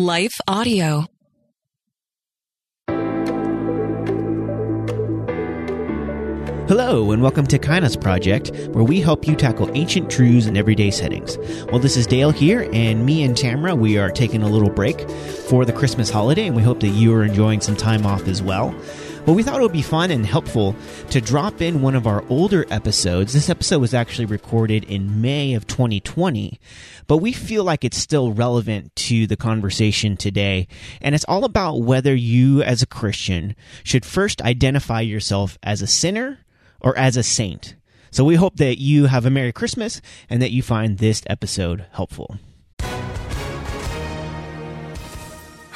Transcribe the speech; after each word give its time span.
Life 0.00 0.40
Audio. 0.48 1.04
Hello, 6.68 7.10
and 7.10 7.20
welcome 7.20 7.46
to 7.48 7.58
Kainos 7.58 8.00
Project, 8.00 8.50
where 8.68 8.82
we 8.82 9.02
help 9.02 9.28
you 9.28 9.36
tackle 9.36 9.70
ancient 9.74 10.10
truths 10.10 10.46
in 10.46 10.56
everyday 10.56 10.90
settings. 10.90 11.36
Well, 11.66 11.80
this 11.80 11.98
is 11.98 12.06
Dale 12.06 12.30
here, 12.30 12.66
and 12.72 13.04
me 13.04 13.24
and 13.24 13.36
Tamara, 13.36 13.74
we 13.74 13.98
are 13.98 14.08
taking 14.08 14.42
a 14.42 14.48
little 14.48 14.70
break 14.70 15.06
for 15.10 15.66
the 15.66 15.72
Christmas 15.74 16.08
holiday, 16.08 16.46
and 16.46 16.56
we 16.56 16.62
hope 16.62 16.80
that 16.80 16.88
you 16.88 17.12
are 17.12 17.24
enjoying 17.24 17.60
some 17.60 17.76
time 17.76 18.06
off 18.06 18.26
as 18.26 18.42
well. 18.42 18.74
Well, 19.30 19.36
we 19.36 19.44
thought 19.44 19.60
it 19.60 19.62
would 19.62 19.70
be 19.70 19.80
fun 19.80 20.10
and 20.10 20.26
helpful 20.26 20.74
to 21.10 21.20
drop 21.20 21.62
in 21.62 21.82
one 21.82 21.94
of 21.94 22.04
our 22.04 22.24
older 22.28 22.66
episodes. 22.68 23.32
This 23.32 23.48
episode 23.48 23.80
was 23.80 23.94
actually 23.94 24.24
recorded 24.24 24.82
in 24.82 25.20
May 25.20 25.54
of 25.54 25.68
2020, 25.68 26.58
but 27.06 27.18
we 27.18 27.32
feel 27.32 27.62
like 27.62 27.84
it's 27.84 27.96
still 27.96 28.32
relevant 28.32 28.96
to 28.96 29.28
the 29.28 29.36
conversation 29.36 30.16
today. 30.16 30.66
And 31.00 31.14
it's 31.14 31.24
all 31.28 31.44
about 31.44 31.76
whether 31.82 32.12
you, 32.12 32.64
as 32.64 32.82
a 32.82 32.88
Christian, 32.88 33.54
should 33.84 34.04
first 34.04 34.42
identify 34.42 35.00
yourself 35.00 35.58
as 35.62 35.80
a 35.80 35.86
sinner 35.86 36.40
or 36.80 36.98
as 36.98 37.16
a 37.16 37.22
saint. 37.22 37.76
So 38.10 38.24
we 38.24 38.34
hope 38.34 38.56
that 38.56 38.80
you 38.80 39.06
have 39.06 39.26
a 39.26 39.30
Merry 39.30 39.52
Christmas 39.52 40.00
and 40.28 40.42
that 40.42 40.50
you 40.50 40.60
find 40.60 40.98
this 40.98 41.22
episode 41.28 41.84
helpful. 41.92 42.40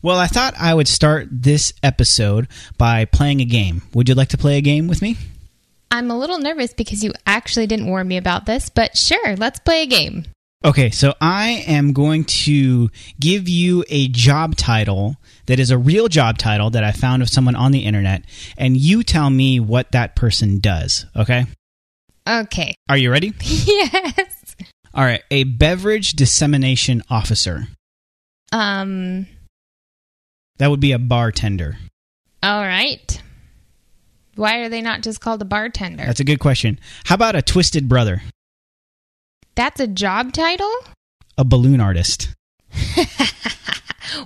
Well, 0.00 0.18
I 0.18 0.26
thought 0.28 0.54
I 0.58 0.74
would 0.74 0.88
start 0.88 1.28
this 1.30 1.72
episode 1.82 2.46
by 2.76 3.04
playing 3.04 3.40
a 3.40 3.44
game. 3.44 3.82
Would 3.94 4.08
you 4.08 4.14
like 4.14 4.28
to 4.28 4.38
play 4.38 4.56
a 4.56 4.62
game 4.62 4.86
with 4.86 5.02
me? 5.02 5.16
I'm 5.90 6.10
a 6.10 6.18
little 6.18 6.38
nervous 6.38 6.72
because 6.72 7.02
you 7.02 7.12
actually 7.26 7.66
didn't 7.66 7.86
warn 7.86 8.06
me 8.06 8.16
about 8.16 8.46
this, 8.46 8.68
but 8.68 8.96
sure, 8.96 9.36
let's 9.36 9.58
play 9.58 9.82
a 9.82 9.86
game. 9.86 10.24
Okay, 10.64 10.90
so 10.90 11.14
I 11.20 11.64
am 11.66 11.92
going 11.92 12.24
to 12.24 12.90
give 13.18 13.48
you 13.48 13.84
a 13.88 14.08
job 14.08 14.56
title 14.56 15.16
that 15.46 15.58
is 15.58 15.70
a 15.70 15.78
real 15.78 16.08
job 16.08 16.36
title 16.36 16.70
that 16.70 16.84
I 16.84 16.92
found 16.92 17.22
of 17.22 17.28
someone 17.28 17.54
on 17.54 17.72
the 17.72 17.84
internet, 17.84 18.24
and 18.56 18.76
you 18.76 19.02
tell 19.02 19.30
me 19.30 19.60
what 19.60 19.92
that 19.92 20.16
person 20.16 20.58
does, 20.58 21.06
okay? 21.16 21.46
Okay. 22.28 22.74
Are 22.88 22.96
you 22.96 23.10
ready? 23.10 23.32
yes. 23.40 24.56
All 24.94 25.04
right, 25.04 25.22
a 25.30 25.44
beverage 25.44 26.12
dissemination 26.12 27.02
officer. 27.08 27.68
Um, 28.50 29.26
That 30.58 30.70
would 30.70 30.80
be 30.80 30.92
a 30.92 30.98
bartender. 30.98 31.78
all 32.42 32.62
right. 32.62 33.22
Why 34.34 34.58
are 34.58 34.68
they 34.68 34.82
not 34.82 35.02
just 35.02 35.20
called 35.20 35.42
a 35.42 35.44
bartender? 35.44 36.06
That's 36.06 36.20
a 36.20 36.24
good 36.24 36.38
question. 36.38 36.78
How 37.04 37.16
about 37.16 37.34
a 37.34 37.42
twisted 37.42 37.88
brother? 37.88 38.22
That's 39.56 39.80
a 39.80 39.88
job 39.88 40.32
title? 40.32 40.72
A 41.36 41.44
balloon 41.44 41.80
artist. 41.80 42.28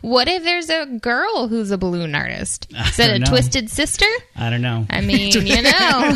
What 0.01 0.29
if 0.29 0.45
there's 0.45 0.71
a 0.71 0.87
girl 0.87 1.49
who's 1.49 1.73
a 1.73 1.77
balloon 1.79 2.15
artist? 2.15 2.69
Is 2.71 2.97
that 2.99 3.11
a 3.11 3.19
know. 3.19 3.27
twisted 3.27 3.69
sister? 3.69 4.07
I 4.37 4.49
don't 4.49 4.63
know. 4.63 4.87
I 4.89 5.01
mean, 5.01 5.33
you 5.33 5.61
know. 5.63 6.15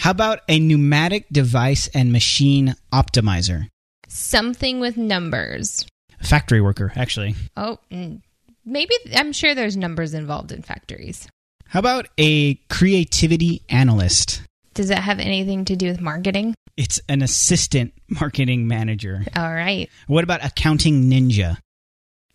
How 0.00 0.10
about 0.10 0.40
a 0.48 0.58
pneumatic 0.58 1.26
device 1.30 1.88
and 1.94 2.10
machine 2.12 2.74
optimizer? 2.92 3.68
Something 4.08 4.80
with 4.80 4.96
numbers. 4.96 5.86
Factory 6.20 6.60
worker, 6.60 6.92
actually. 6.96 7.36
Oh, 7.56 7.78
mm, 7.92 8.20
maybe 8.64 8.94
I'm 9.14 9.32
sure 9.32 9.54
there's 9.54 9.76
numbers 9.76 10.14
involved 10.14 10.52
in 10.52 10.62
factories. 10.62 11.28
How 11.66 11.78
about 11.78 12.08
a 12.18 12.54
creativity 12.68 13.62
analyst? 13.68 14.42
Does 14.74 14.90
it 14.90 14.98
have 14.98 15.18
anything 15.18 15.64
to 15.66 15.76
do 15.76 15.86
with 15.88 16.00
marketing? 16.00 16.54
It's 16.76 17.00
an 17.08 17.22
assistant 17.22 17.92
marketing 18.08 18.66
manager. 18.66 19.24
All 19.36 19.52
right. 19.52 19.88
What 20.06 20.24
about 20.24 20.44
accounting 20.44 21.10
ninja? 21.10 21.58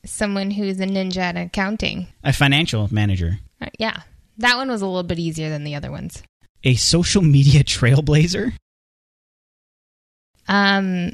Someone 0.05 0.51
who's 0.51 0.79
a 0.79 0.85
ninja 0.85 1.17
at 1.17 1.35
accounting. 1.35 2.07
A 2.23 2.31
financial 2.31 2.87
manager. 2.93 3.39
Uh, 3.59 3.69
yeah. 3.79 4.01
That 4.37 4.57
one 4.57 4.69
was 4.69 4.81
a 4.81 4.85
little 4.85 5.03
bit 5.03 5.19
easier 5.19 5.49
than 5.49 5.63
the 5.63 5.75
other 5.75 5.91
ones. 5.91 6.21
A 6.63 6.75
social 6.75 7.21
media 7.21 7.63
trailblazer? 7.63 8.53
Um, 10.47 11.13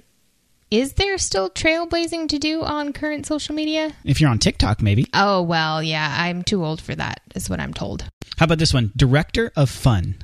is 0.72 0.94
there 0.94 1.18
still 1.18 1.50
trailblazing 1.50 2.30
to 2.30 2.40
do 2.40 2.64
on 2.64 2.94
current 2.94 3.26
social 3.26 3.54
media? 3.54 3.94
If 4.06 4.22
you're 4.22 4.30
on 4.30 4.40
TikTok, 4.40 4.82
maybe. 4.82 5.06
Oh, 5.14 5.42
well, 5.42 5.84
yeah, 5.84 6.16
I'm 6.18 6.44
too 6.44 6.64
old 6.66 6.82
for 6.82 6.96
that, 6.96 7.20
is 7.36 7.50
what 7.50 7.60
I'm 7.60 7.74
told. 7.74 8.06
How 8.38 8.46
about 8.46 8.58
this 8.58 8.74
one? 8.74 8.92
Director 8.96 9.52
of 9.56 9.70
fun. 9.70 10.16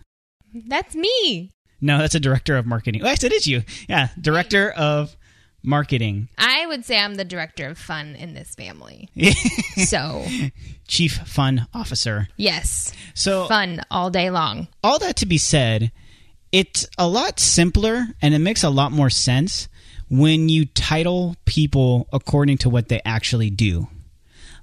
That's 0.68 0.96
me. 0.96 1.52
No, 1.82 1.98
that's 2.00 2.16
a 2.16 2.20
director 2.20 2.56
of 2.58 2.66
marketing. 2.66 3.04
Oh, 3.04 3.08
yes, 3.08 3.24
it 3.24 3.34
is 3.34 3.46
you. 3.46 3.64
Yeah, 3.90 4.08
director 4.20 4.72
of 4.72 5.16
marketing. 5.62 6.30
I 6.38 6.66
would 6.66 6.86
say 6.86 6.98
I'm 6.98 7.16
the 7.16 7.26
director 7.26 7.68
of 7.68 7.78
fun 7.78 8.16
in 8.16 8.34
this 8.34 8.56
family. 8.56 9.10
so, 9.86 10.26
Chief 10.88 11.14
fun 11.28 11.68
officer. 11.74 12.30
yes, 12.38 12.94
So, 13.14 13.48
fun 13.48 13.82
all 13.92 14.10
day 14.10 14.30
long. 14.30 14.70
all 14.84 14.98
that 15.00 15.18
to 15.18 15.26
be 15.26 15.38
said, 15.38 15.92
it's 16.54 16.88
a 16.98 17.08
lot 17.08 17.40
simpler 17.42 18.08
and 18.22 18.34
it 18.34 18.40
makes 18.40 18.64
a 18.64 18.70
lot 18.70 18.94
more 18.94 19.10
sense 19.10 19.68
when 20.10 20.50
you 20.50 20.66
title 20.66 21.36
people 21.46 22.08
according 22.14 22.58
to 22.60 22.70
what 22.70 22.88
they 22.90 23.02
actually 23.06 23.50
do. 23.50 23.88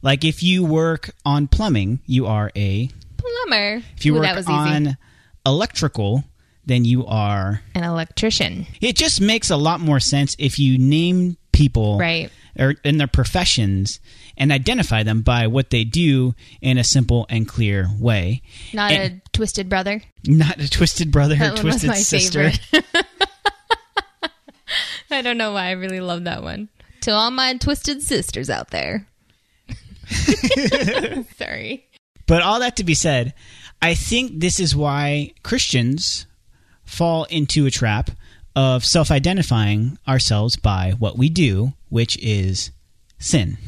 Like 0.03 0.25
if 0.25 0.43
you 0.43 0.65
work 0.65 1.15
on 1.25 1.49
plumbing, 1.49 2.00
you 2.06 2.27
are 2.27 2.50
a. 2.56 2.88
Plumber. 3.16 3.83
If 3.97 4.04
you 4.04 4.15
Ooh, 4.16 4.21
work 4.21 4.37
was 4.37 4.44
easy. 4.47 4.53
on 4.53 4.97
electrical, 5.47 6.25
then 6.66 6.84
you 6.84 7.06
are. 7.06 7.62
An 7.75 7.84
electrician. 7.84 8.66
It 8.81 8.97
just 8.97 9.21
makes 9.21 9.50
a 9.50 9.56
lot 9.56 9.81
more 9.81 10.00
sense 10.00 10.37
if 10.38 10.59
you 10.59 10.78
name 10.78 11.37
people 11.53 11.99
Right. 11.99 12.31
or 12.59 12.75
in 12.84 12.99
their 12.99 13.06
professions 13.06 14.00
and 14.37 14.50
identify 14.50 15.03
them 15.04 15.22
by 15.22 15.47
what 15.47 15.71
they 15.71 15.84
do 15.84 16.34
in 16.60 16.77
a 16.78 16.84
simple 16.84 17.27
and 17.31 17.47
clear 17.49 17.88
way. 17.99 18.43
Not 18.72 18.93
And- 18.93 19.21
a 19.25 19.28
twisted 19.33 19.69
brother. 19.69 20.03
Not 20.27 20.59
a 20.60 20.69
twisted 20.69 21.10
brother 21.10 21.34
or 21.34 21.38
That 21.38 21.62
was 21.65 21.83
twisted 21.83 21.94
sister. 21.97 22.53
favorite. 25.09 25.19
I 25.19 25.22
don't 25.22 25.38
know 25.38 25.53
why 25.53 25.66
I 25.66 25.72
really 25.72 26.00
love 26.00 26.25
that 26.25 26.42
one. 26.42 26.69
To 27.03 27.12
all 27.12 27.31
my 27.31 27.56
twisted 27.56 28.03
sisters 28.03 28.51
out 28.51 28.71
there. 28.71 29.06
Sorry. 31.36 31.86
But 32.27 32.42
all 32.42 32.60
that 32.60 32.77
to 32.77 32.84
be 32.84 32.95
said, 32.95 33.34
I 33.83 33.95
think 33.95 34.41
this 34.41 34.59
is 34.60 34.74
why 34.74 35.33
Christians 35.42 36.27
fall 36.84 37.24
into 37.24 37.66
a 37.66 37.71
trap 37.71 38.10
of 38.56 38.84
self 38.84 39.10
identifying 39.10 39.98
ourselves 40.06 40.56
by 40.56 40.92
what 40.98 41.18
we 41.18 41.28
do, 41.28 41.72
which 41.89 42.16
is 42.18 42.71
sin. 43.18 43.59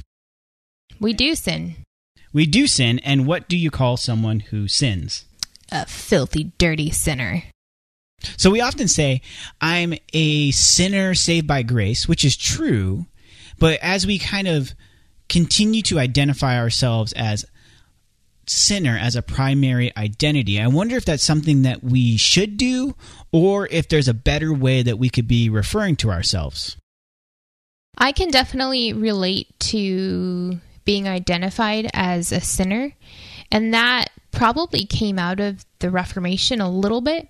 We 1.01 1.13
do 1.13 1.35
sin. 1.35 1.77
We 2.33 2.47
do 2.47 2.67
sin, 2.67 2.99
and 3.01 3.27
what 3.27 3.49
do 3.49 3.57
you 3.57 3.71
call 3.71 3.97
someone 3.97 4.41
who 4.41 4.69
sins? 4.69 5.25
A 5.71 5.87
filthy, 5.87 6.53
dirty 6.59 6.91
sinner. 6.91 7.45
So 8.37 8.51
we 8.51 8.61
often 8.61 8.89
say, 8.89 9.23
I'm 9.61 9.95
a 10.13 10.51
sinner 10.51 11.15
saved 11.15 11.47
by 11.47 11.63
grace, 11.63 12.09
which 12.09 12.25
is 12.25 12.37
true, 12.37 13.07
but 13.59 13.79
as 13.81 14.07
we 14.07 14.19
kind 14.19 14.49
of 14.49 14.73
continue 15.29 15.83
to 15.83 15.99
identify 15.99 16.59
ourselves 16.59 17.13
as 17.15 17.45
sinner 18.47 18.97
as 18.97 19.17
a 19.17 19.23
primary 19.23 19.95
identity, 19.97 20.61
I 20.61 20.69
wonder 20.69 20.97
if 20.97 21.05
that's 21.05 21.25
something 21.25 21.63
that 21.63 21.83
we 21.83 22.17
should 22.17 22.57
do 22.57 22.95
or 23.33 23.69
if 23.71 23.89
there's 23.89 24.09
a 24.09 24.15
better 24.15 24.53
way 24.53 24.83
that 24.83 24.99
we 24.99 25.11
could 25.11 25.27
be 25.27 25.51
referring 25.51 25.97
to 25.97 26.11
ourselves. 26.11 26.77
I 27.99 28.13
can 28.13 28.31
definitely 28.31 28.93
relate 28.93 29.59
to 29.61 30.61
being 30.85 31.09
identified 31.09 31.91
as 31.93 32.33
a 32.33 32.41
sinner. 32.41 32.93
And 33.51 33.75
that 33.75 34.11
probably 34.31 34.85
came 34.85 35.19
out 35.19 35.41
of 35.41 35.65
the 35.81 35.91
Reformation 35.91 36.61
a 36.61 36.71
little 36.71 37.01
bit 37.01 37.29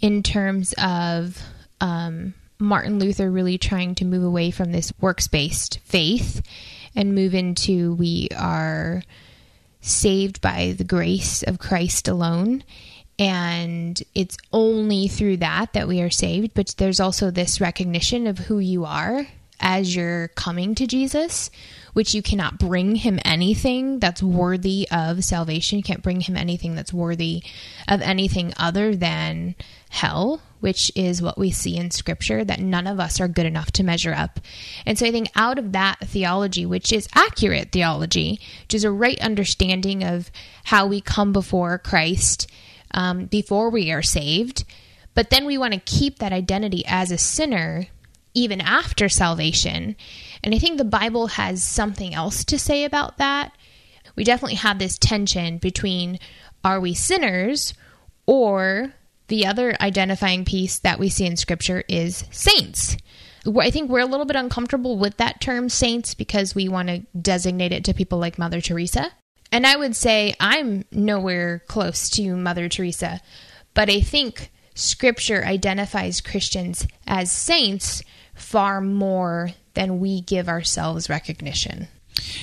in 0.00 0.22
terms 0.22 0.74
of 0.78 1.40
um, 1.80 2.34
Martin 2.58 2.98
Luther 2.98 3.30
really 3.30 3.58
trying 3.58 3.94
to 3.96 4.04
move 4.04 4.22
away 4.22 4.50
from 4.50 4.72
this 4.72 4.92
works 5.00 5.28
based 5.28 5.80
faith 5.84 6.42
and 6.94 7.14
move 7.14 7.34
into 7.34 7.94
we 7.94 8.28
are 8.36 9.02
saved 9.80 10.40
by 10.40 10.74
the 10.76 10.84
grace 10.84 11.42
of 11.42 11.58
Christ 11.58 12.08
alone. 12.08 12.64
And 13.18 14.02
it's 14.14 14.36
only 14.52 15.08
through 15.08 15.38
that 15.38 15.74
that 15.74 15.88
we 15.88 16.00
are 16.00 16.10
saved. 16.10 16.52
But 16.54 16.74
there's 16.78 17.00
also 17.00 17.30
this 17.30 17.60
recognition 17.60 18.26
of 18.26 18.38
who 18.38 18.58
you 18.58 18.84
are 18.84 19.26
as 19.60 19.94
you're 19.94 20.28
coming 20.28 20.74
to 20.74 20.86
Jesus, 20.86 21.50
which 21.92 22.14
you 22.14 22.22
cannot 22.22 22.58
bring 22.58 22.96
him 22.96 23.20
anything 23.24 23.98
that's 23.98 24.22
worthy 24.22 24.88
of 24.90 25.22
salvation. 25.22 25.78
You 25.78 25.82
can't 25.82 26.02
bring 26.02 26.22
him 26.22 26.36
anything 26.36 26.74
that's 26.74 26.94
worthy 26.94 27.42
of 27.86 28.00
anything 28.00 28.54
other 28.56 28.96
than 28.96 29.54
hell, 29.90 30.40
which 30.60 30.90
is 30.94 31.20
what 31.20 31.36
we 31.36 31.50
see 31.50 31.76
in 31.76 31.90
scripture, 31.90 32.44
that 32.44 32.60
none 32.60 32.86
of 32.86 33.00
us 33.00 33.20
are 33.20 33.28
good 33.28 33.44
enough 33.44 33.72
to 33.72 33.82
measure 33.82 34.14
up. 34.14 34.40
And 34.86 34.96
so 34.96 35.04
I 35.04 35.10
think 35.10 35.28
out 35.34 35.58
of 35.58 35.72
that 35.72 35.98
theology, 36.04 36.64
which 36.64 36.92
is 36.92 37.08
accurate 37.14 37.72
theology, 37.72 38.40
which 38.62 38.74
is 38.74 38.84
a 38.84 38.90
right 38.90 39.20
understanding 39.20 40.04
of 40.04 40.30
how 40.64 40.86
we 40.86 41.00
come 41.00 41.32
before 41.32 41.76
Christ 41.76 42.50
um, 42.92 43.26
before 43.26 43.70
we 43.70 43.90
are 43.90 44.02
saved, 44.02 44.64
but 45.14 45.30
then 45.30 45.44
we 45.44 45.58
want 45.58 45.74
to 45.74 45.80
keep 45.80 46.20
that 46.20 46.32
identity 46.32 46.84
as 46.86 47.10
a 47.10 47.18
sinner 47.18 47.86
even 48.32 48.60
after 48.60 49.08
salvation. 49.08 49.96
And 50.44 50.54
I 50.54 50.58
think 50.58 50.78
the 50.78 50.84
Bible 50.84 51.26
has 51.28 51.64
something 51.64 52.14
else 52.14 52.44
to 52.44 52.58
say 52.60 52.84
about 52.84 53.18
that. 53.18 53.52
We 54.14 54.22
definitely 54.22 54.56
have 54.56 54.78
this 54.78 54.98
tension 54.98 55.58
between 55.58 56.20
are 56.64 56.78
we 56.78 56.94
sinners 56.94 57.74
or 58.26 58.92
the 59.30 59.46
other 59.46 59.74
identifying 59.80 60.44
piece 60.44 60.80
that 60.80 60.98
we 60.98 61.08
see 61.08 61.24
in 61.24 61.36
scripture 61.36 61.84
is 61.88 62.24
saints. 62.30 62.96
I 63.58 63.70
think 63.70 63.88
we're 63.88 64.00
a 64.00 64.06
little 64.06 64.26
bit 64.26 64.36
uncomfortable 64.36 64.98
with 64.98 65.16
that 65.16 65.40
term 65.40 65.70
saints 65.70 66.14
because 66.14 66.54
we 66.54 66.68
want 66.68 66.88
to 66.88 67.06
designate 67.18 67.72
it 67.72 67.84
to 67.84 67.94
people 67.94 68.18
like 68.18 68.38
Mother 68.38 68.60
Teresa. 68.60 69.10
And 69.50 69.66
I 69.66 69.76
would 69.76 69.96
say 69.96 70.34
I'm 70.38 70.84
nowhere 70.92 71.62
close 71.66 72.10
to 72.10 72.36
Mother 72.36 72.68
Teresa, 72.68 73.20
but 73.72 73.88
I 73.88 74.00
think 74.00 74.50
scripture 74.74 75.44
identifies 75.44 76.20
Christians 76.20 76.86
as 77.06 77.32
saints 77.32 78.02
far 78.34 78.80
more 78.80 79.50
than 79.74 80.00
we 80.00 80.20
give 80.22 80.48
ourselves 80.48 81.08
recognition. 81.08 81.88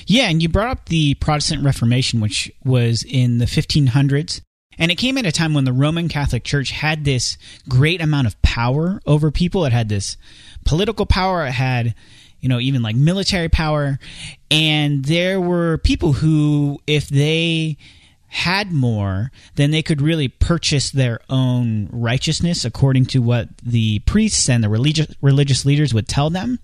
Yeah, 0.06 0.28
and 0.28 0.42
you 0.42 0.48
brought 0.48 0.70
up 0.70 0.86
the 0.86 1.14
Protestant 1.14 1.64
Reformation, 1.64 2.20
which 2.20 2.50
was 2.64 3.04
in 3.06 3.38
the 3.38 3.44
1500s. 3.44 4.40
And 4.78 4.90
it 4.90 4.96
came 4.96 5.18
at 5.18 5.26
a 5.26 5.32
time 5.32 5.54
when 5.54 5.64
the 5.64 5.72
Roman 5.72 6.08
Catholic 6.08 6.44
Church 6.44 6.70
had 6.70 7.04
this 7.04 7.36
great 7.68 8.00
amount 8.00 8.26
of 8.26 8.40
power 8.42 9.00
over 9.06 9.30
people. 9.30 9.64
It 9.64 9.72
had 9.72 9.88
this 9.88 10.16
political 10.64 11.06
power, 11.06 11.46
it 11.46 11.52
had, 11.52 11.94
you 12.40 12.48
know, 12.48 12.60
even 12.60 12.82
like 12.82 12.96
military 12.96 13.48
power. 13.48 13.98
And 14.50 15.04
there 15.04 15.40
were 15.40 15.78
people 15.78 16.14
who, 16.14 16.80
if 16.86 17.08
they 17.08 17.76
had 18.28 18.70
more, 18.70 19.32
then 19.54 19.70
they 19.70 19.82
could 19.82 20.02
really 20.02 20.28
purchase 20.28 20.90
their 20.90 21.18
own 21.30 21.88
righteousness 21.90 22.64
according 22.64 23.06
to 23.06 23.22
what 23.22 23.48
the 23.62 24.00
priests 24.00 24.50
and 24.50 24.62
the 24.62 24.68
religious 24.68 25.08
religious 25.22 25.64
leaders 25.64 25.94
would 25.94 26.06
tell 26.06 26.28
them. 26.28 26.58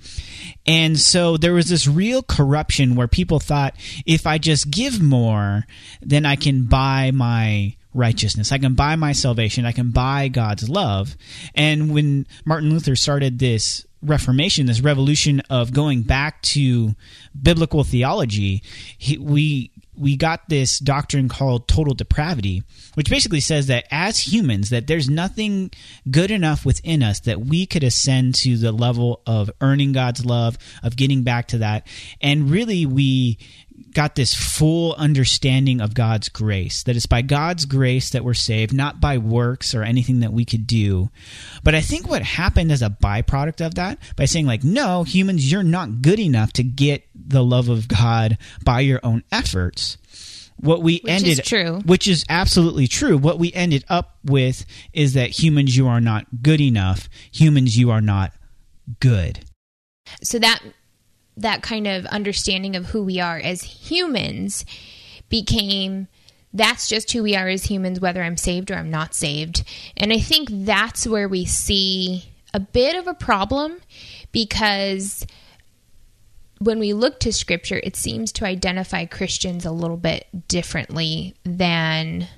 And 0.66 1.00
so 1.00 1.38
there 1.38 1.54
was 1.54 1.70
this 1.70 1.88
real 1.88 2.22
corruption 2.22 2.96
where 2.96 3.08
people 3.08 3.40
thought 3.40 3.74
if 4.04 4.26
I 4.26 4.36
just 4.36 4.70
give 4.70 5.00
more, 5.00 5.64
then 6.02 6.26
I 6.26 6.36
can 6.36 6.64
buy 6.64 7.10
my 7.12 7.76
righteousness. 7.94 8.52
I 8.52 8.58
can 8.58 8.74
buy 8.74 8.96
my 8.96 9.12
salvation. 9.12 9.64
I 9.64 9.72
can 9.72 9.90
buy 9.90 10.28
God's 10.28 10.68
love. 10.68 11.16
And 11.54 11.94
when 11.94 12.26
Martin 12.44 12.70
Luther 12.70 12.96
started 12.96 13.38
this 13.38 13.86
Reformation, 14.02 14.66
this 14.66 14.82
revolution 14.82 15.40
of 15.48 15.72
going 15.72 16.02
back 16.02 16.42
to 16.42 16.94
biblical 17.40 17.84
theology, 17.84 18.62
he, 18.98 19.16
we 19.16 19.70
we 19.96 20.16
got 20.16 20.48
this 20.48 20.78
doctrine 20.78 21.28
called 21.28 21.68
total 21.68 21.94
depravity 21.94 22.62
which 22.94 23.10
basically 23.10 23.40
says 23.40 23.68
that 23.68 23.86
as 23.90 24.18
humans 24.18 24.70
that 24.70 24.86
there's 24.86 25.08
nothing 25.08 25.70
good 26.10 26.30
enough 26.30 26.64
within 26.66 27.02
us 27.02 27.20
that 27.20 27.40
we 27.40 27.64
could 27.66 27.84
ascend 27.84 28.34
to 28.34 28.56
the 28.56 28.72
level 28.72 29.20
of 29.26 29.50
earning 29.60 29.92
god's 29.92 30.24
love 30.24 30.58
of 30.82 30.96
getting 30.96 31.22
back 31.22 31.48
to 31.48 31.58
that 31.58 31.86
and 32.20 32.50
really 32.50 32.86
we 32.86 33.38
got 33.92 34.14
this 34.14 34.34
full 34.34 34.94
understanding 34.94 35.80
of 35.80 35.94
God's 35.94 36.28
grace. 36.28 36.82
That 36.82 36.96
it's 36.96 37.06
by 37.06 37.22
God's 37.22 37.64
grace 37.64 38.10
that 38.10 38.24
we're 38.24 38.34
saved, 38.34 38.72
not 38.72 39.00
by 39.00 39.18
works 39.18 39.74
or 39.74 39.82
anything 39.82 40.20
that 40.20 40.32
we 40.32 40.44
could 40.44 40.66
do. 40.66 41.10
But 41.62 41.74
I 41.74 41.80
think 41.80 42.08
what 42.08 42.22
happened 42.22 42.70
as 42.70 42.82
a 42.82 42.90
byproduct 42.90 43.64
of 43.64 43.76
that, 43.76 43.98
by 44.16 44.26
saying, 44.26 44.46
like, 44.46 44.64
no, 44.64 45.02
humans, 45.04 45.50
you're 45.50 45.62
not 45.62 46.02
good 46.02 46.20
enough 46.20 46.52
to 46.54 46.62
get 46.62 47.04
the 47.14 47.42
love 47.42 47.68
of 47.68 47.88
God 47.88 48.38
by 48.64 48.80
your 48.80 49.00
own 49.02 49.24
efforts. 49.32 49.96
What 50.56 50.82
we 50.82 51.00
which 51.02 51.12
ended, 51.12 51.40
is 51.40 51.40
true. 51.40 51.80
which 51.84 52.06
is 52.06 52.24
absolutely 52.28 52.86
true. 52.86 53.18
What 53.18 53.38
we 53.38 53.52
ended 53.52 53.84
up 53.88 54.18
with 54.24 54.64
is 54.92 55.14
that 55.14 55.30
humans, 55.30 55.76
you 55.76 55.88
are 55.88 56.00
not 56.00 56.42
good 56.42 56.60
enough. 56.60 57.08
Humans, 57.32 57.76
you 57.76 57.90
are 57.90 58.00
not 58.00 58.32
good. 59.00 59.40
So 60.22 60.38
that 60.38 60.60
that 61.36 61.62
kind 61.62 61.86
of 61.86 62.06
understanding 62.06 62.76
of 62.76 62.86
who 62.86 63.02
we 63.02 63.20
are 63.20 63.38
as 63.38 63.62
humans 63.62 64.64
became 65.28 66.08
that's 66.54 66.88
just 66.88 67.10
who 67.10 67.24
we 67.24 67.34
are 67.34 67.48
as 67.48 67.64
humans, 67.64 67.98
whether 67.98 68.22
I'm 68.22 68.36
saved 68.36 68.70
or 68.70 68.76
I'm 68.76 68.90
not 68.90 69.12
saved. 69.12 69.64
And 69.96 70.12
I 70.12 70.20
think 70.20 70.48
that's 70.50 71.04
where 71.04 71.28
we 71.28 71.44
see 71.44 72.32
a 72.54 72.60
bit 72.60 72.94
of 72.94 73.08
a 73.08 73.14
problem 73.14 73.80
because 74.30 75.26
when 76.60 76.78
we 76.78 76.92
look 76.92 77.18
to 77.20 77.32
scripture, 77.32 77.80
it 77.82 77.96
seems 77.96 78.30
to 78.32 78.46
identify 78.46 79.04
Christians 79.04 79.66
a 79.66 79.72
little 79.72 79.96
bit 79.96 80.28
differently 80.46 81.34
than 81.42 82.28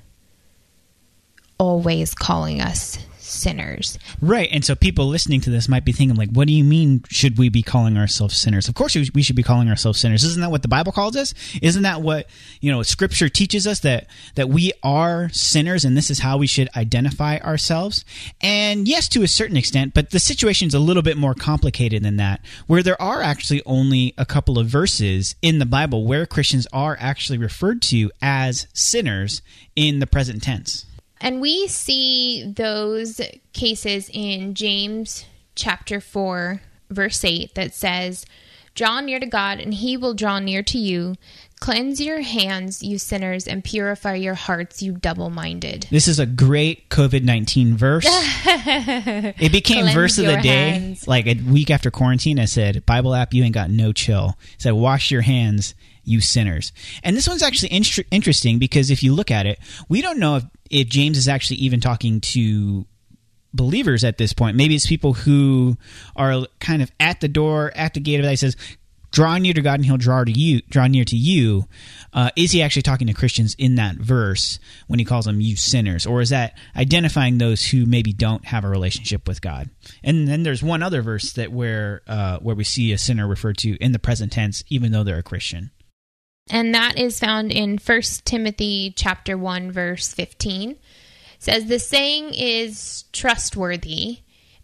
always 1.59 2.15
calling 2.15 2.63
us 2.63 2.99
sinners. 3.26 3.99
Right. 4.20 4.49
And 4.50 4.64
so 4.64 4.75
people 4.75 5.06
listening 5.06 5.40
to 5.43 5.50
this 5.50 5.69
might 5.69 5.84
be 5.84 5.93
thinking, 5.93 6.17
like, 6.17 6.31
what 6.31 6.46
do 6.46 6.55
you 6.55 6.64
mean 6.64 7.02
should 7.08 7.38
we 7.38 7.49
be 7.49 7.62
calling 7.62 7.96
ourselves 7.96 8.37
sinners? 8.37 8.69
Of 8.69 8.75
course 8.75 8.94
we 8.94 9.23
should 9.23 9.37
be 9.37 9.43
calling 9.43 9.69
ourselves 9.69 9.99
sinners. 9.99 10.25
Isn't 10.25 10.40
that 10.40 10.50
what 10.50 10.62
the 10.62 10.69
Bible 10.69 10.93
calls 10.93 11.17
us? 11.17 11.34
Isn't 11.61 11.83
that 11.83 12.02
what, 12.02 12.28
you 12.61 12.71
know, 12.71 12.83
scripture 12.83 13.28
teaches 13.28 13.66
us 13.66 13.80
that, 13.80 14.06
that 14.37 14.49
we 14.49 14.73
are 14.83 15.28
sinners 15.30 15.85
and 15.85 15.97
this 15.97 16.11
is 16.11 16.21
how 16.21 16.38
we 16.38 16.47
should 16.47 16.68
identify 16.76 17.38
ourselves? 17.38 18.04
And 18.40 18.88
yes, 18.88 19.09
to 19.11 19.23
a 19.23 19.28
certain 19.28 19.56
extent, 19.56 19.92
but 19.95 20.11
the 20.11 20.21
situation's 20.21 20.75
a 20.75 20.78
little 20.78 21.02
bit 21.02 21.16
more 21.16 21.35
complicated 21.35 22.02
than 22.02 22.16
that, 22.16 22.40
where 22.66 22.83
there 22.83 23.00
are 23.00 23.21
actually 23.21 23.62
only 23.66 24.14
a 24.16 24.25
couple 24.25 24.59
of 24.59 24.68
verses 24.68 25.35
in 25.42 25.59
the 25.59 25.66
Bible 25.66 26.06
where 26.06 26.26
Christians 26.26 26.66
are 26.73 26.97
actually 27.00 27.38
referred 27.38 27.83
to 27.83 28.11
as 28.23 28.66
sinners 28.73 29.42
in 29.75 29.99
the 29.99 30.06
present 30.06 30.42
tense. 30.42 30.86
And 31.20 31.40
we 31.40 31.68
see 31.68 32.52
those 32.54 33.20
cases 33.52 34.11
in 34.12 34.54
James 34.54 35.25
chapter 35.54 36.00
4, 36.00 36.61
verse 36.90 37.25
8, 37.25 37.54
that 37.54 37.75
says, 37.75 38.26
Draw 38.75 39.00
near 39.00 39.18
to 39.18 39.26
God, 39.26 39.58
and 39.58 39.73
he 39.73 39.96
will 39.96 40.12
draw 40.12 40.38
near 40.38 40.62
to 40.64 40.78
you. 40.78 41.14
Cleanse 41.58 41.99
your 42.02 42.20
hands, 42.20 42.82
you 42.82 42.99
sinners, 42.99 43.49
and 43.49 43.64
purify 43.64 44.14
your 44.14 44.35
hearts, 44.35 44.82
you 44.82 44.92
double 44.92 45.30
minded. 45.30 45.87
This 45.90 46.06
is 46.06 46.18
a 46.18 46.26
great 46.26 46.90
COVID 46.90 47.25
19 47.25 47.78
verse. 47.78 48.04
it 48.06 49.50
became 49.52 49.85
Cleanse 49.85 49.94
verse 49.94 50.18
of 50.18 50.26
the 50.26 50.37
day. 50.37 50.70
hands. 50.73 51.08
Like 51.08 51.26
a 51.26 51.35
week 51.35 51.70
after 51.70 51.90
quarantine, 51.90 52.38
I 52.38 52.44
said, 52.44 52.85
Bible 52.85 53.14
app, 53.14 53.32
you 53.32 53.42
ain't 53.42 53.54
got 53.54 53.70
no 53.70 53.92
chill. 53.92 54.37
It 54.56 54.62
said, 54.62 54.73
Wash 54.73 55.11
your 55.11 55.23
hands, 55.23 55.75
you 56.07 56.21
sinners. 56.21 56.73
And 57.03 57.17
this 57.17 57.29
one's 57.29 57.43
actually 57.43 57.73
inter- 57.73 58.05
interesting 58.11 58.59
because 58.59 58.91
if 58.91 59.03
you 59.03 59.13
look 59.13 59.31
at 59.31 59.45
it, 59.45 59.59
we 59.89 60.01
don't 60.01 60.19
know 60.19 60.37
if, 60.37 60.45
if 60.71 60.89
James 60.89 61.19
is 61.19 61.29
actually 61.29 61.57
even 61.57 61.81
talking 61.81 62.21
to 62.21 62.87
believers 63.53 64.05
at 64.05 64.19
this 64.19 64.33
point. 64.33 64.57
Maybe 64.57 64.75
it's 64.75 64.87
people 64.87 65.15
who 65.15 65.77
are 66.15 66.47
kind 66.61 66.83
of 66.83 66.91
at 67.01 67.21
the 67.21 67.29
door, 67.29 67.73
at 67.75 67.95
the 67.95 68.01
gate 68.01 68.17
of 68.17 68.25
that. 68.25 68.31
He 68.31 68.37
says, 68.37 68.57
"Draw 69.11 69.39
near 69.39 69.55
to 69.55 69.63
God, 69.63 69.75
and 69.75 69.85
He'll 69.85 69.97
draw 69.97 70.25
to 70.25 70.31
you. 70.31 70.61
Draw 70.69 70.89
near 70.89 71.05
to 71.05 71.17
you." 71.17 71.67
Uh, 72.13 72.31
is 72.37 72.53
he 72.53 72.63
actually 72.63 72.83
talking 72.83 73.07
to 73.09 73.13
Christians 73.13 73.55
in 73.59 73.75
that 73.75 73.97
verse 73.97 74.59
when 74.87 74.99
he 74.99 75.05
calls 75.05 75.25
them 75.25 75.41
"you 75.41 75.57
sinners," 75.57 76.07
or 76.07 76.21
is 76.21 76.31
that 76.31 76.57
identifying 76.77 77.39
those 77.39 77.65
who 77.65 77.87
maybe 77.87 78.13
don't 78.13 78.45
have 78.47 78.65
a 78.65 78.69
relationship 78.69 79.27
with 79.27 79.41
God? 79.41 79.71
And 80.05 80.29
then 80.29 80.43
there's 80.43 80.63
one 80.63 80.83
other 80.83 81.03
verse 81.03 81.33
that 81.33 81.51
where 81.51 82.03
uh, 82.07 82.39
where 82.39 82.55
we 82.55 82.65
see 82.65 82.93
a 82.93 82.99
sinner 82.99 83.27
referred 83.27 83.59
to 83.59 83.77
in 83.77 83.93
the 83.93 83.99
present 83.99 84.33
tense, 84.33 84.65
even 84.69 84.93
though 84.93 85.03
they're 85.03 85.19
a 85.19 85.23
Christian. 85.23 85.71
And 86.49 86.75
that 86.75 86.99
is 86.99 87.19
found 87.19 87.50
in 87.50 87.79
1 87.79 88.03
Timothy 88.25 88.93
chapter 88.97 89.37
1 89.37 89.73
verse 89.73 90.12
15. 90.12 90.71
It 90.71 90.79
says 91.38 91.67
the 91.67 91.79
saying 91.79 92.35
is 92.35 93.05
trustworthy 93.12 94.21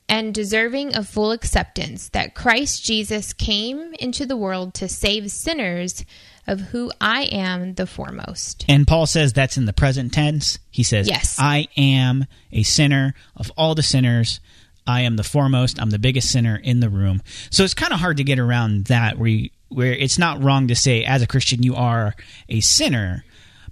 and 0.08 0.34
deserving 0.34 0.94
of 0.94 1.08
full 1.08 1.32
acceptance 1.32 2.08
that 2.10 2.34
Christ 2.34 2.84
Jesus 2.84 3.32
came 3.32 3.94
into 3.94 4.26
the 4.26 4.36
world 4.36 4.74
to 4.74 4.88
save 4.88 5.30
sinners, 5.30 6.04
of 6.46 6.60
who 6.60 6.90
I 7.00 7.22
am 7.24 7.74
the 7.74 7.86
foremost. 7.86 8.64
And 8.68 8.86
Paul 8.86 9.06
says 9.06 9.32
that's 9.32 9.56
in 9.56 9.64
the 9.64 9.72
present 9.72 10.12
tense. 10.12 10.58
He 10.70 10.82
says, 10.82 11.08
Yes. 11.08 11.36
I 11.38 11.68
am 11.76 12.26
a 12.50 12.62
sinner 12.62 13.14
of 13.36 13.52
all 13.56 13.74
the 13.74 13.82
sinners. 13.82 14.40
I 14.86 15.02
am 15.02 15.16
the 15.16 15.22
foremost. 15.22 15.80
I'm 15.80 15.90
the 15.90 15.98
biggest 15.98 16.30
sinner 16.30 16.56
in 16.56 16.80
the 16.80 16.90
room. 16.90 17.22
So 17.50 17.62
it's 17.62 17.74
kind 17.74 17.92
of 17.92 18.00
hard 18.00 18.16
to 18.16 18.24
get 18.24 18.40
around 18.40 18.86
that 18.86 19.16
where, 19.16 19.28
you, 19.28 19.50
where 19.74 19.92
it's 19.92 20.18
not 20.18 20.42
wrong 20.42 20.68
to 20.68 20.74
say, 20.74 21.04
as 21.04 21.22
a 21.22 21.26
Christian, 21.26 21.62
you 21.62 21.74
are 21.74 22.14
a 22.48 22.60
sinner. 22.60 23.24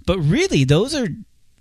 But 0.05 0.19
really, 0.19 0.63
those 0.63 0.95
are 0.95 1.07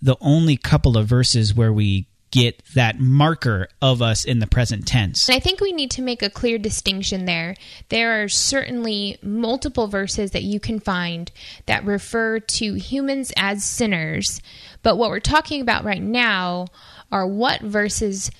the 0.02 0.16
only 0.20 0.56
couple 0.56 0.97
of 0.97 1.06
verses 1.06 1.54
where 1.54 1.73
we 1.73 2.06
get 2.30 2.62
that 2.75 3.00
marker 3.00 3.68
of 3.82 4.00
us 4.00 4.25
in 4.25 4.38
the 4.38 4.47
present 4.47 4.87
tense. 4.87 5.28
And 5.28 5.37
I 5.37 5.40
think 5.40 5.61
we 5.61 5.73
need 5.73 5.90
to 5.92 6.02
make 6.02 6.23
a 6.23 6.30
clear 6.30 6.59
distinction 6.59 7.25
there. 7.25 7.56
There 7.88 8.23
are 8.23 8.28
certainly 8.28 9.18
multiple 9.23 9.88
verses 9.88 10.30
that 10.30 10.44
you 10.44 10.61
can 10.61 10.78
find 10.78 11.30
that 11.66 11.85
refer 11.85 12.38
to 12.38 12.75
humans 12.75 13.32
as 13.37 13.64
sinners, 13.64 14.40
but 14.82 14.97
what 14.97 15.11
we're 15.11 15.20
talking 15.20 15.61
about 15.61 15.85
right 15.85 16.02
now 16.02 16.68
are 17.11 17.26
what 17.26 17.61
verses 17.62 18.30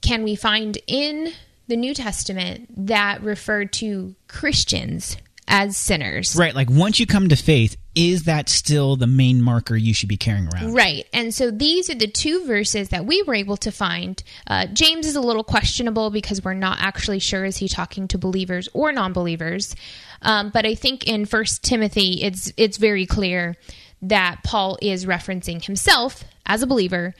can 0.00 0.22
we 0.22 0.34
find 0.34 0.78
in 0.86 1.32
the 1.70 1.76
New 1.76 1.94
Testament 1.94 2.86
that 2.86 3.22
refer 3.22 3.64
to 3.64 4.14
Christians 4.28 5.16
as 5.48 5.76
sinners. 5.76 6.36
Right, 6.36 6.54
like 6.54 6.68
once 6.70 7.00
you 7.00 7.06
come 7.06 7.28
to 7.28 7.36
faith, 7.36 7.76
is 7.94 8.24
that 8.24 8.48
still 8.48 8.96
the 8.96 9.06
main 9.06 9.42
marker 9.42 9.74
you 9.74 9.94
should 9.94 10.08
be 10.08 10.16
carrying 10.16 10.48
around? 10.48 10.74
Right. 10.74 11.06
And 11.12 11.34
so 11.34 11.50
these 11.50 11.90
are 11.90 11.94
the 11.94 12.06
two 12.06 12.44
verses 12.46 12.90
that 12.90 13.04
we 13.04 13.22
were 13.22 13.34
able 13.34 13.56
to 13.58 13.72
find. 13.72 14.22
Uh, 14.46 14.66
James 14.66 15.06
is 15.06 15.16
a 15.16 15.20
little 15.20 15.42
questionable 15.42 16.10
because 16.10 16.44
we're 16.44 16.54
not 16.54 16.78
actually 16.80 17.18
sure 17.18 17.44
is 17.44 17.56
he 17.56 17.68
talking 17.68 18.06
to 18.08 18.18
believers 18.18 18.68
or 18.72 18.92
non 18.92 19.12
believers. 19.12 19.74
Um, 20.22 20.50
but 20.50 20.66
I 20.66 20.74
think 20.74 21.06
in 21.06 21.24
First 21.24 21.64
Timothy, 21.64 22.22
it's 22.22 22.52
it's 22.56 22.76
very 22.76 23.06
clear 23.06 23.56
that 24.02 24.42
Paul 24.44 24.78
is 24.80 25.04
referencing 25.04 25.64
himself 25.64 26.24
as 26.46 26.62
a 26.62 26.66
believer. 26.66 27.14